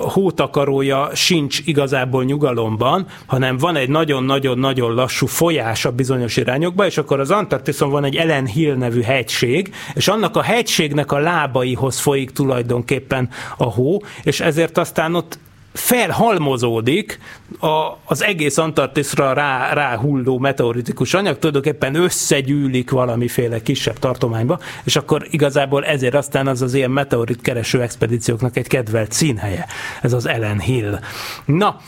[0.00, 7.20] hótakarója sincs igazából nyugalomban, hanem van egy nagyon-nagyon-nagyon lassú folyás a bizonyos irányokba, és akkor
[7.20, 12.30] az Antarktiszon van egy Ellen Hill nevű hegység, és annak a hegységnek a lábaihoz folyik
[12.30, 15.38] tulajdonképpen tulajdonképpen a hó, és ezért aztán ott
[15.72, 17.18] felhalmozódik
[17.60, 25.26] a, az egész Antarktiszra rá, ráhulló meteoritikus anyag, tulajdonképpen összegyűlik valamiféle kisebb tartományba, és akkor
[25.30, 29.66] igazából ezért aztán az az ilyen meteorit kereső expedícióknak egy kedvelt színhelye,
[30.02, 30.98] ez az Ellen Hill.
[31.44, 31.80] Na,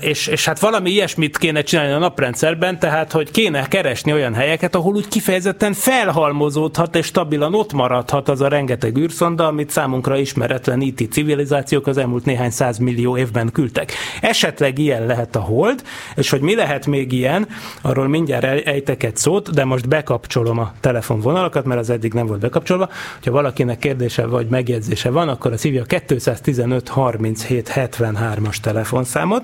[0.00, 4.74] és, és hát valami ilyesmit kéne csinálni a naprendszerben, tehát hogy kéne keresni olyan helyeket,
[4.74, 10.80] ahol úgy kifejezetten felhalmozódhat és stabilan ott maradhat az a rengeteg űrszonda, amit számunkra ismeretlen
[10.80, 13.92] IT civilizációk az elmúlt néhány millió évben küldtek.
[14.20, 15.82] Esetleg ilyen lehet a hold,
[16.14, 17.48] és hogy mi lehet még ilyen,
[17.82, 22.40] arról mindjárt ejtek egy szót, de most bekapcsolom a telefonvonalakat, mert az eddig nem volt
[22.40, 22.88] bekapcsolva.
[23.24, 29.41] Ha valakinek kérdése vagy megjegyzése van, akkor a szívja 215 37 73-as telefonszámot,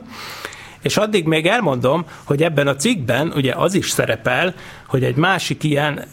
[0.82, 4.55] és addig még elmondom, hogy ebben a cikkben ugye az is szerepel,
[4.86, 6.05] hogy egy másik ilyen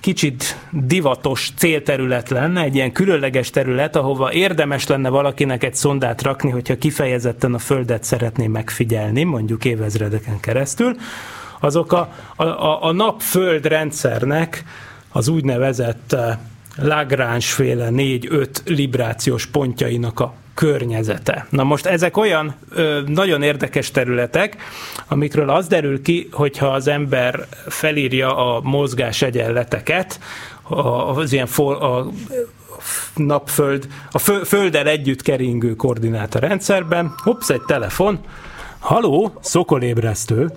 [0.00, 6.50] kicsit divatos célterület lenne, egy ilyen különleges terület, ahova érdemes lenne valakinek egy szondát rakni,
[6.50, 10.96] hogyha kifejezetten a Földet szeretné megfigyelni, mondjuk évezredeken keresztül,
[11.60, 14.64] azok a, a, a nap-föld rendszernek
[15.08, 16.16] az úgynevezett
[16.76, 21.46] Lagrange féle 4-5 librációs pontjainak a környezete.
[21.50, 24.56] Na most ezek olyan ö, nagyon érdekes területek,
[25.08, 30.20] amikről az derül ki, hogyha az ember felírja a mozgás egyenleteket,
[31.16, 32.06] az ilyen for, a
[33.14, 37.14] napföld, a fö, földdel együtt keringő koordináta rendszerben.
[37.22, 38.18] Hops, egy telefon.
[38.78, 40.50] Haló, szokolébresztő.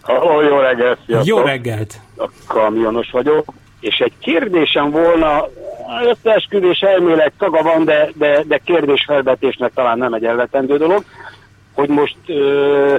[0.00, 1.26] Haló, jó reggelt, sziasztok.
[1.26, 2.00] Jó reggelt.
[2.16, 5.48] A kamionos vagyok, és egy kérdésem volna
[6.04, 11.04] összeesküvés elmélet szaga van, de, de, de kérdésfelvetésnek talán nem egy elvetendő dolog,
[11.74, 12.96] hogy most ö,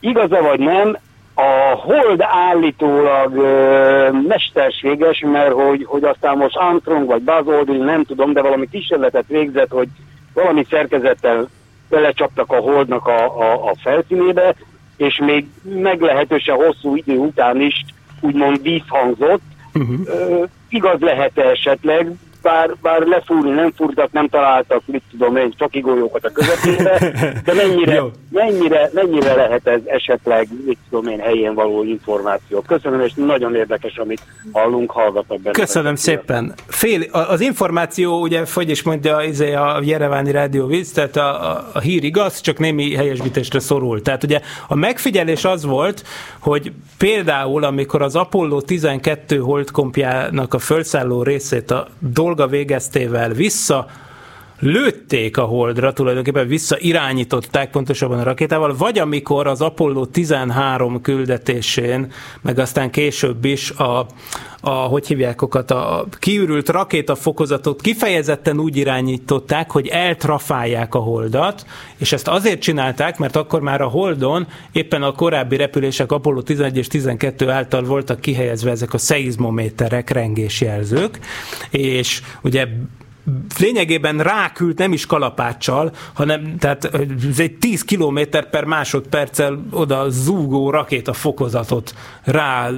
[0.00, 0.96] igaza vagy nem,
[1.34, 8.04] a hold állítólag ö, mesterséges, mert hogy, hogy aztán most Armstrong vagy Buzz Aldrin, nem
[8.04, 9.88] tudom, de valami kísérletet végzett, hogy
[10.34, 11.48] valami szerkezettel
[11.88, 14.54] belecsaptak a holdnak a, a, a felszínébe,
[14.96, 17.84] és még meglehetősen hosszú idő után is
[18.20, 19.42] úgymond vízhangzott,
[19.74, 20.48] uh-huh.
[20.68, 22.12] igaz lehet esetleg,
[22.42, 26.98] bár, bár lefúrni nem fúrtak, nem találtak, mit tudom én, csakigolyókat a közepébe,
[27.44, 32.60] de mennyire, mennyire, mennyire lehet ez esetleg, mit tudom én, helyén való információ.
[32.60, 34.22] Köszönöm, és nagyon érdekes, amit
[34.52, 35.56] hallunk, hallgatok benne.
[35.58, 36.54] Köszönöm szépen.
[36.66, 41.70] Fél, az információ, ugye, hogy is mondja izé, a Jereváni Rádió Víz, tehát a, a,
[41.72, 44.02] a hír igaz, csak némi helyesbítésre szorul.
[44.02, 46.04] Tehát ugye a megfigyelés az volt,
[46.38, 51.88] hogy például, amikor az Apollo 12 holdkompjának a felszálló részét a
[52.34, 53.86] dolga végeztével vissza
[54.58, 62.58] lőtték a Holdra, tulajdonképpen visszairányították pontosabban a rakétával, vagy amikor az Apollo 13 küldetésén, meg
[62.58, 64.06] aztán később is a,
[64.60, 72.12] a hogy hívják okat, a kiürült rakétafokozatot kifejezetten úgy irányították, hogy eltrafálják a holdat, és
[72.12, 76.86] ezt azért csinálták, mert akkor már a holdon éppen a korábbi repülések Apollo 11 és
[76.86, 81.18] 12 által voltak kihelyezve ezek a szeizmométerek, rengésjelzők,
[81.70, 82.66] és ugye
[83.58, 86.84] lényegében rákült nem is kalapáccsal, hanem tehát
[87.30, 88.18] ez egy 10 km
[88.50, 92.70] per másodperccel oda zúgó rakéta fokozatot rá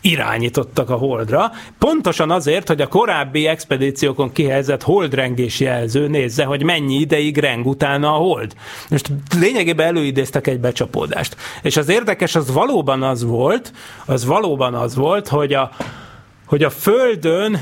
[0.00, 6.94] irányítottak a Holdra, pontosan azért, hogy a korábbi expedíciókon kihelyezett holdrengés jelző nézze, hogy mennyi
[6.94, 8.54] ideig reng utána a Hold.
[8.90, 11.36] Most lényegében előidéztek egy becsapódást.
[11.62, 13.72] És az érdekes, az valóban az volt,
[14.04, 15.70] az valóban az volt, hogy a,
[16.46, 17.60] hogy a Földön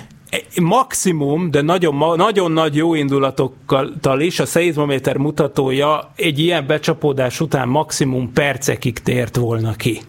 [0.60, 7.68] maximum, de nagyon, nagyon nagy jó indulatokkal is a szeizmométer mutatója egy ilyen becsapódás után
[7.68, 10.00] maximum percekig tért volna ki.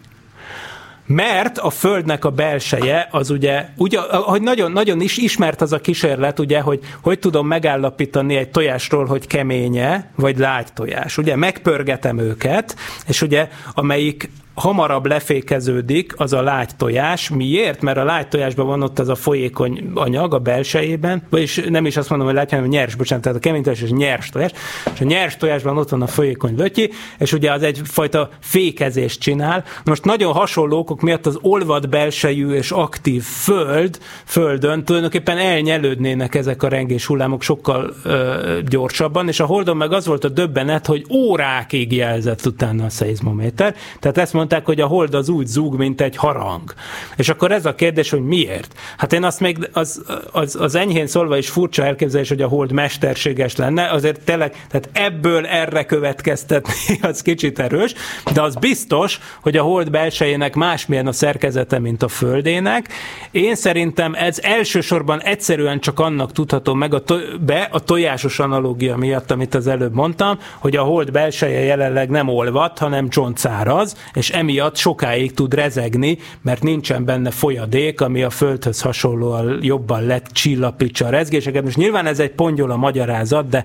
[1.08, 5.80] Mert a Földnek a belseje az ugye, ugye hogy nagyon, nagyon is ismert az a
[5.80, 11.18] kísérlet, ugye, hogy hogy tudom megállapítani egy tojásról, hogy keménye, vagy lágy tojás.
[11.18, 17.28] Ugye megpörgetem őket, és ugye amelyik hamarabb lefékeződik az a lágy tojás.
[17.28, 17.82] Miért?
[17.82, 21.96] Mert a lágy tojásban van ott az a folyékony anyag a belsejében, vagyis nem is
[21.96, 24.50] azt mondom, hogy lágy, hanem nyers, bocsánat, tehát a kemény tojás és nyers tojás,
[24.94, 29.64] és a nyers tojásban ott van a folyékony vötyi, és ugye az egyfajta fékezést csinál.
[29.84, 36.62] Most nagyon hasonló okok miatt az olvad belsejű és aktív föld, földön tulajdonképpen elnyelődnének ezek
[36.62, 41.04] a rengés hullámok sokkal ö, gyorsabban, és a holdon meg az volt a döbbenet, hogy
[41.10, 43.74] órákig jelzett utána a szeizmométer.
[44.00, 46.74] Tehát ezt mond, mondták, hogy a hold az úgy zúg, mint egy harang.
[47.16, 48.74] És akkor ez a kérdés, hogy miért?
[48.96, 52.72] Hát én azt még, az, az, az enyhén szólva is furcsa elképzelés, hogy a hold
[52.72, 57.94] mesterséges lenne, azért tényleg, tehát ebből erre következtetni az kicsit erős,
[58.34, 60.54] de az biztos, hogy a hold belsejének
[60.88, 62.88] másmilyen a szerkezete, mint a földének.
[63.30, 68.96] Én szerintem ez elsősorban egyszerűen csak annak tudható meg a to- be a tojásos analógia
[68.96, 74.30] miatt, amit az előbb mondtam, hogy a hold belseje jelenleg nem olvad, hanem csontszáraz, és
[74.30, 81.06] emiatt sokáig tud rezegni, mert nincsen benne folyadék, ami a Földhöz hasonlóan jobban lett csillapítsa
[81.06, 81.64] a rezgéseket.
[81.64, 83.64] Most nyilván ez egy pongyol a magyarázat, de,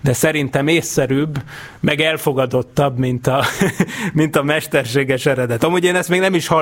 [0.00, 1.42] de szerintem észszerűbb,
[1.80, 3.44] meg elfogadottabb, mint a,
[4.20, 5.64] mint a mesterséges eredet.
[5.64, 6.61] Amúgy én ezt még nem is hallottam,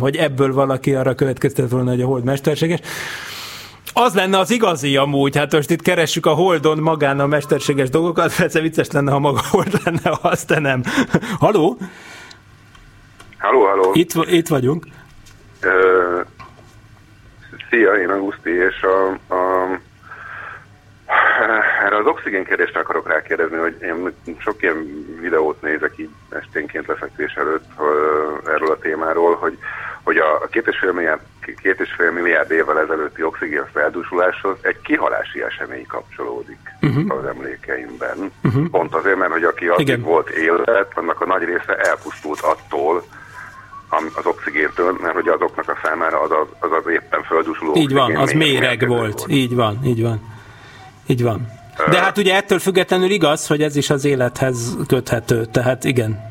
[0.00, 2.80] hogy ebből valaki arra következtet volna, hogy a hold mesterséges.
[3.92, 8.36] Az lenne az igazi amúgy, hát most itt keressük a Holdon magán a mesterséges dolgokat,
[8.38, 10.82] persze vicces lenne, ha maga Hold lenne, ha azt te nem.
[11.40, 11.78] Haló?
[13.38, 13.90] Halló, halló.
[13.92, 14.86] Itt, itt vagyunk.
[15.62, 16.26] Uh,
[17.70, 19.80] szia, én Augusti, és a, a,
[21.84, 27.32] erre az oxigén kérdésre akarok rákérdezni, hogy én sok ilyen videót nézek így esténként lefekvés
[27.32, 29.58] előtt uh, erről a témáról, hogy,
[30.02, 31.20] hogy a két és fél milliárd,
[31.62, 37.18] két és fél milliárd évvel ezelőtti oxigén feldúsuláshoz egy kihalási esemény kapcsolódik uh-huh.
[37.18, 38.32] az emlékeimben.
[38.44, 38.68] Uh-huh.
[38.68, 43.04] Pont azért, mert hogy aki addig volt élet, annak a nagy része elpusztult attól,
[43.90, 48.16] az oxigéntől, mert hogy azoknak a számára az az, az, az éppen földúsuló Így van,
[48.16, 49.00] az méreg volt.
[49.00, 49.24] volt.
[49.30, 50.36] Így van, így van.
[51.08, 51.46] Így van.
[51.90, 56.26] De hát ugye ettől függetlenül igaz, hogy ez is az élethez köthető, tehát igen.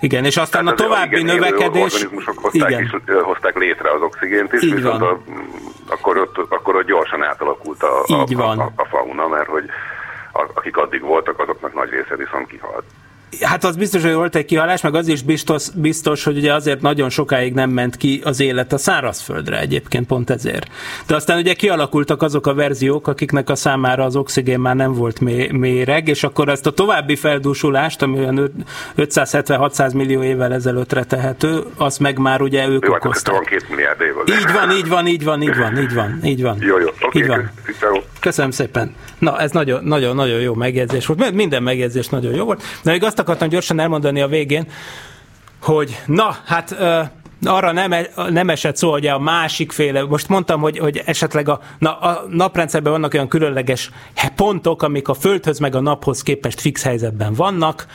[0.00, 1.94] Igen, és aztán hát a további igen, növekedés...
[1.94, 2.82] organizmusok hozták, igen.
[2.82, 2.90] Is,
[3.22, 5.02] hozták létre az oxigént is, Így van.
[5.02, 5.18] A,
[5.88, 8.58] akkor, ott, akkor ott gyorsan átalakult a, Így a, van.
[8.58, 9.64] a, a fauna, mert hogy
[10.32, 12.84] akik addig voltak, azoknak nagy része viszont kihalt.
[13.40, 16.80] Hát az biztos, hogy volt egy kihalás, meg az is biztos, biztos, hogy ugye azért
[16.80, 20.66] nagyon sokáig nem ment ki az élet a szárazföldre egyébként pont ezért.
[21.06, 25.20] De aztán ugye kialakultak azok a verziók, akiknek a számára az oxigén már nem volt
[25.20, 28.52] mé- méreg, és akkor ezt a további feldúsulást, ami olyan
[28.96, 33.34] 570-600 millió évvel ezelőttre tehető, azt meg már ugye ők jó, hát okozták.
[33.34, 36.42] Van két milliárd év így van, így van, így van, így van, így van, így
[36.42, 36.56] van.
[36.60, 37.50] Jó, jó, oké, így van.
[37.64, 38.02] Köszönöm
[38.50, 38.94] szépen.
[39.18, 41.32] Na, ez nagyon, nagyon, nagyon jó megjegyzés volt.
[41.32, 42.62] Minden megjegyzés nagyon jó volt.
[42.82, 44.66] De még azt akartam gyorsan elmondani a végén,
[45.60, 46.76] hogy na, hát
[47.44, 51.48] arra nem, e, nem esett szó, hogy a másik féle, most mondtam, hogy, hogy esetleg
[51.48, 53.90] a, na, a naprendszerben vannak olyan különleges
[54.36, 57.86] pontok, amik a Földhöz meg a naphoz képest fix helyzetben vannak,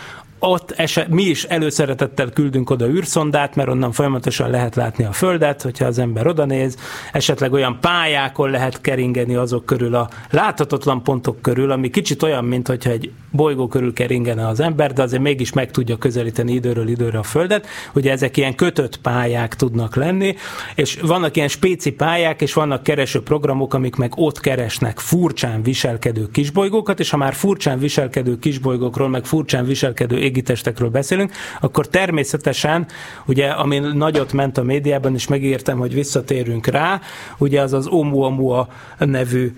[0.45, 5.61] ott eset, mi is előszeretettel küldünk oda űrszondát, mert onnan folyamatosan lehet látni a Földet,
[5.61, 6.77] hogyha az ember oda néz,
[7.11, 12.67] esetleg olyan pályákon lehet keringeni azok körül a láthatatlan pontok körül, ami kicsit olyan, mint
[12.67, 17.17] hogyha egy bolygó körül keringene az ember, de azért mégis meg tudja közelíteni időről időre
[17.17, 17.67] a Földet.
[17.93, 20.35] Ugye ezek ilyen kötött pályák tudnak lenni,
[20.75, 26.27] és vannak ilyen spéci pályák, és vannak kereső programok, amik meg ott keresnek furcsán viselkedő
[26.31, 31.31] kisbolygókat, és ha már furcsán viselkedő kisbolygókról, meg furcsán viselkedő égitestekről beszélünk,
[31.61, 32.85] akkor természetesen,
[33.25, 37.01] ugye, ami nagyot ment a médiában, és megírtam, hogy visszatérünk rá,
[37.37, 38.67] ugye az az Oumuamua
[38.97, 39.55] nevű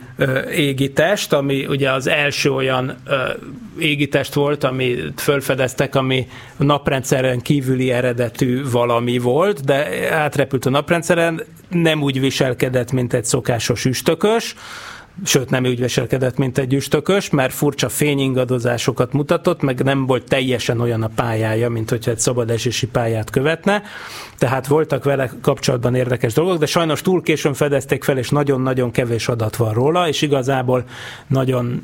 [0.51, 2.95] égitest, ami ugye az első olyan
[3.79, 12.01] égitest volt, amit fölfedeztek, ami naprendszeren kívüli eredetű valami volt, de átrepült a naprendszeren, nem
[12.01, 14.55] úgy viselkedett, mint egy szokásos üstökös,
[15.23, 20.79] sőt nem úgy viselkedett, mint egy üstökös, mert furcsa fényingadozásokat mutatott, meg nem volt teljesen
[20.79, 23.81] olyan a pályája, mint hogyha egy szabadesési pályát követne.
[24.37, 29.27] Tehát voltak vele kapcsolatban érdekes dolgok, de sajnos túl későn fedezték fel, és nagyon-nagyon kevés
[29.27, 30.83] adat van róla, és igazából
[31.27, 31.83] nagyon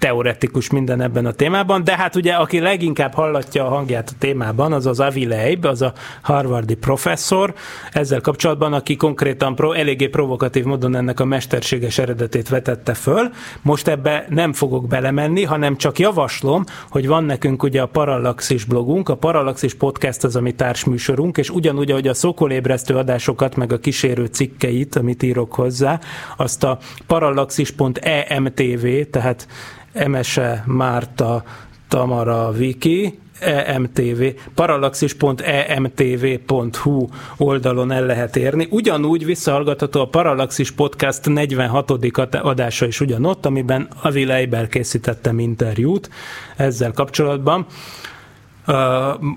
[0.00, 4.72] teoretikus minden ebben a témában, de hát ugye aki leginkább hallatja a hangját a témában,
[4.72, 5.92] az az Avi Leib, az a
[6.22, 7.54] harvardi professzor,
[7.92, 13.30] ezzel kapcsolatban, aki konkrétan pro, eléggé provokatív módon ennek a mesterséges eredetét vetette föl.
[13.62, 19.08] Most ebbe nem fogok belemenni, hanem csak javaslom, hogy van nekünk ugye a Parallaxis blogunk,
[19.08, 23.78] a Parallaxis podcast az a mi társműsorunk, és ugyanúgy, ahogy a szokolébresztő adásokat, meg a
[23.78, 26.00] kísérő cikkeit, amit írok hozzá,
[26.36, 29.46] azt a parallaxis.emtv, tehát
[29.92, 31.44] Emese Márta
[31.88, 33.18] Tamara Viki,
[33.66, 34.24] emtv,
[34.54, 38.66] parallaxis.emtv.hu oldalon el lehet érni.
[38.70, 41.90] Ugyanúgy visszahallgatható a Parallaxis Podcast 46.
[42.32, 46.10] adása is ugyanott, amiben Avi Leiber készítettem interjút
[46.56, 47.66] ezzel kapcsolatban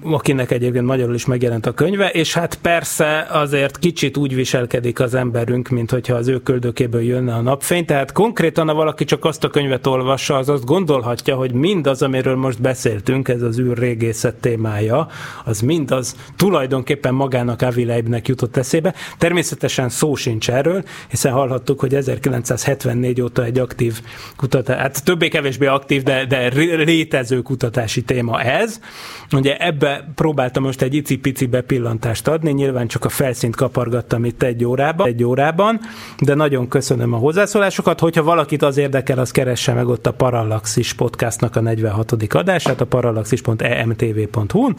[0.03, 5.13] akinek egyébként magyarul is megjelent a könyve, és hát persze azért kicsit úgy viselkedik az
[5.13, 9.43] emberünk, mint hogyha az ő köldökéből jönne a napfény, tehát konkrétan, ha valaki csak azt
[9.43, 15.07] a könyvet olvassa, az azt gondolhatja, hogy mindaz, amiről most beszéltünk, ez az űrrégészet témája,
[15.45, 18.93] az mindaz tulajdonképpen magának Avi Leibnek jutott eszébe.
[19.17, 24.01] Természetesen szó sincs erről, hiszen hallhattuk, hogy 1974 óta egy aktív
[24.36, 26.47] kutatás, hát többé-kevésbé aktív, de, de
[26.84, 28.79] létező kutatási téma ez,
[29.32, 34.65] Ugye ebbe próbáltam most egy icipici bepillantást adni, nyilván csak a felszínt kapargattam itt egy
[34.65, 35.80] órában, egy órában,
[36.19, 37.99] de nagyon köszönöm a hozzászólásokat.
[37.99, 42.11] Hogyha valakit az érdekel, az keresse meg ott a Parallaxis podcastnak a 46.
[42.30, 44.76] adását, a parallaxis.emtv.hu-n,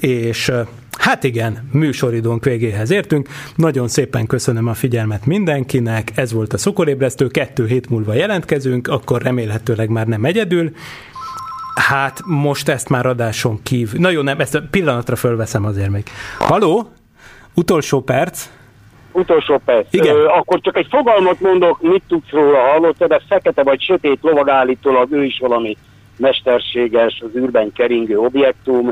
[0.00, 0.52] és
[0.98, 3.28] Hát igen, műsoridónk végéhez értünk.
[3.56, 6.12] Nagyon szépen köszönöm a figyelmet mindenkinek.
[6.14, 7.26] Ez volt a Szokorébresztő.
[7.26, 10.72] Kettő hét múlva jelentkezünk, akkor remélhetőleg már nem egyedül.
[11.80, 14.00] Hát most ezt már adáson kívül.
[14.00, 16.04] Na jó, nem, ezt a pillanatra fölveszem azért még.
[16.38, 16.88] Haló?
[17.54, 18.48] Utolsó perc?
[19.12, 19.86] Utolsó perc.
[19.90, 20.16] Igen.
[20.16, 25.12] Ö, akkor csak egy fogalmat mondok, mit tudsz róla, hallottad, ez fekete vagy sötét lovagállítólag
[25.12, 25.76] ő is valami
[26.16, 28.90] mesterséges, az űrben keringő objektum,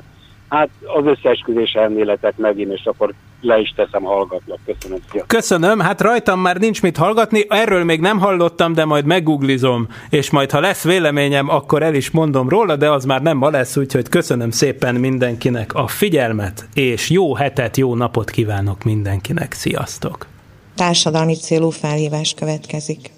[0.55, 4.59] Hát az összeesküvés elméletek megint, és akkor le is teszem, hallgatlak.
[4.65, 4.99] Köszönöm.
[5.11, 5.25] Szia.
[5.27, 10.31] Köszönöm, hát rajtam már nincs mit hallgatni, erről még nem hallottam, de majd meggooglizom, és
[10.31, 13.77] majd ha lesz véleményem, akkor el is mondom róla, de az már nem ma lesz,
[13.77, 19.53] úgyhogy köszönöm szépen mindenkinek a figyelmet, és jó hetet, jó napot kívánok mindenkinek.
[19.53, 20.27] Sziasztok!
[20.75, 23.11] Társadalmi célú felhívás következik.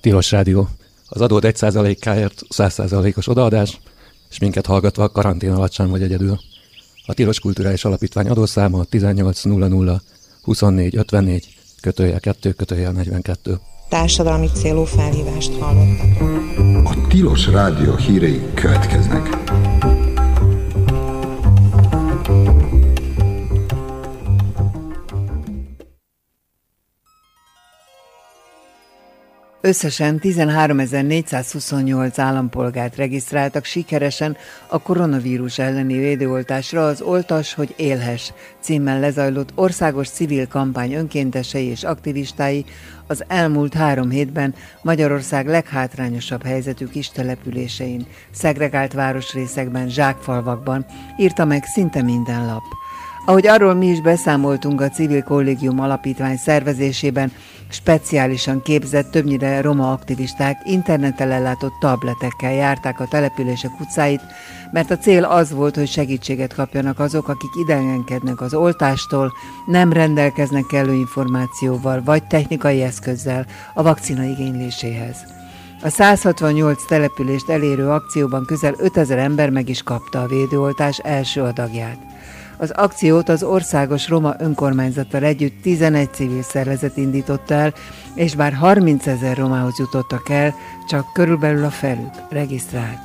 [0.00, 0.68] Tilos Rádió.
[1.08, 3.78] Az adód 1%-áért 100%-os odaadás,
[4.30, 6.38] és minket hallgatva karantén alatt sem vagy egyedül.
[7.06, 10.02] A Tilos Kulturális Alapítvány adószáma 1800
[10.44, 11.48] 2454
[11.80, 13.58] kötője 2 kötője 42.
[13.88, 16.18] Társadalmi célú felhívást hallottak.
[16.84, 19.41] A Tilos Rádió hírei következnek.
[29.64, 34.36] Összesen 13.428 állampolgárt regisztráltak sikeresen
[34.66, 41.82] a koronavírus elleni védőoltásra az Oltas, hogy élhess címmel lezajlott országos civil kampány önkéntesei és
[41.82, 42.64] aktivistái
[43.06, 50.86] az elmúlt három hétben Magyarország leghátrányosabb helyzetű kis településein, szegregált városrészekben, zsákfalvakban
[51.18, 52.81] írta meg szinte minden lap.
[53.24, 57.32] Ahogy arról mi is beszámoltunk a Civil Kollégium Alapítvány szervezésében,
[57.68, 64.20] speciálisan képzett, többnyire roma aktivisták interneten ellátott tabletekkel járták a települések utcáit,
[64.72, 69.32] mert a cél az volt, hogy segítséget kapjanak azok, akik idegenkednek az oltástól,
[69.66, 75.16] nem rendelkeznek kellő információval vagy technikai eszközzel a vakcina igényléséhez.
[75.82, 81.98] A 168 települést elérő akcióban közel 5000 ember meg is kapta a védőoltás első adagját.
[82.62, 87.72] Az akciót az országos roma önkormányzattal együtt 11 civil szervezet indította el,
[88.14, 90.54] és bár 30 ezer romához jutottak el,
[90.88, 92.98] csak körülbelül a felük regisztrált.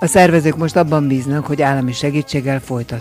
[0.00, 3.00] A szervezők most abban bíznak, hogy állami segítséggel folytat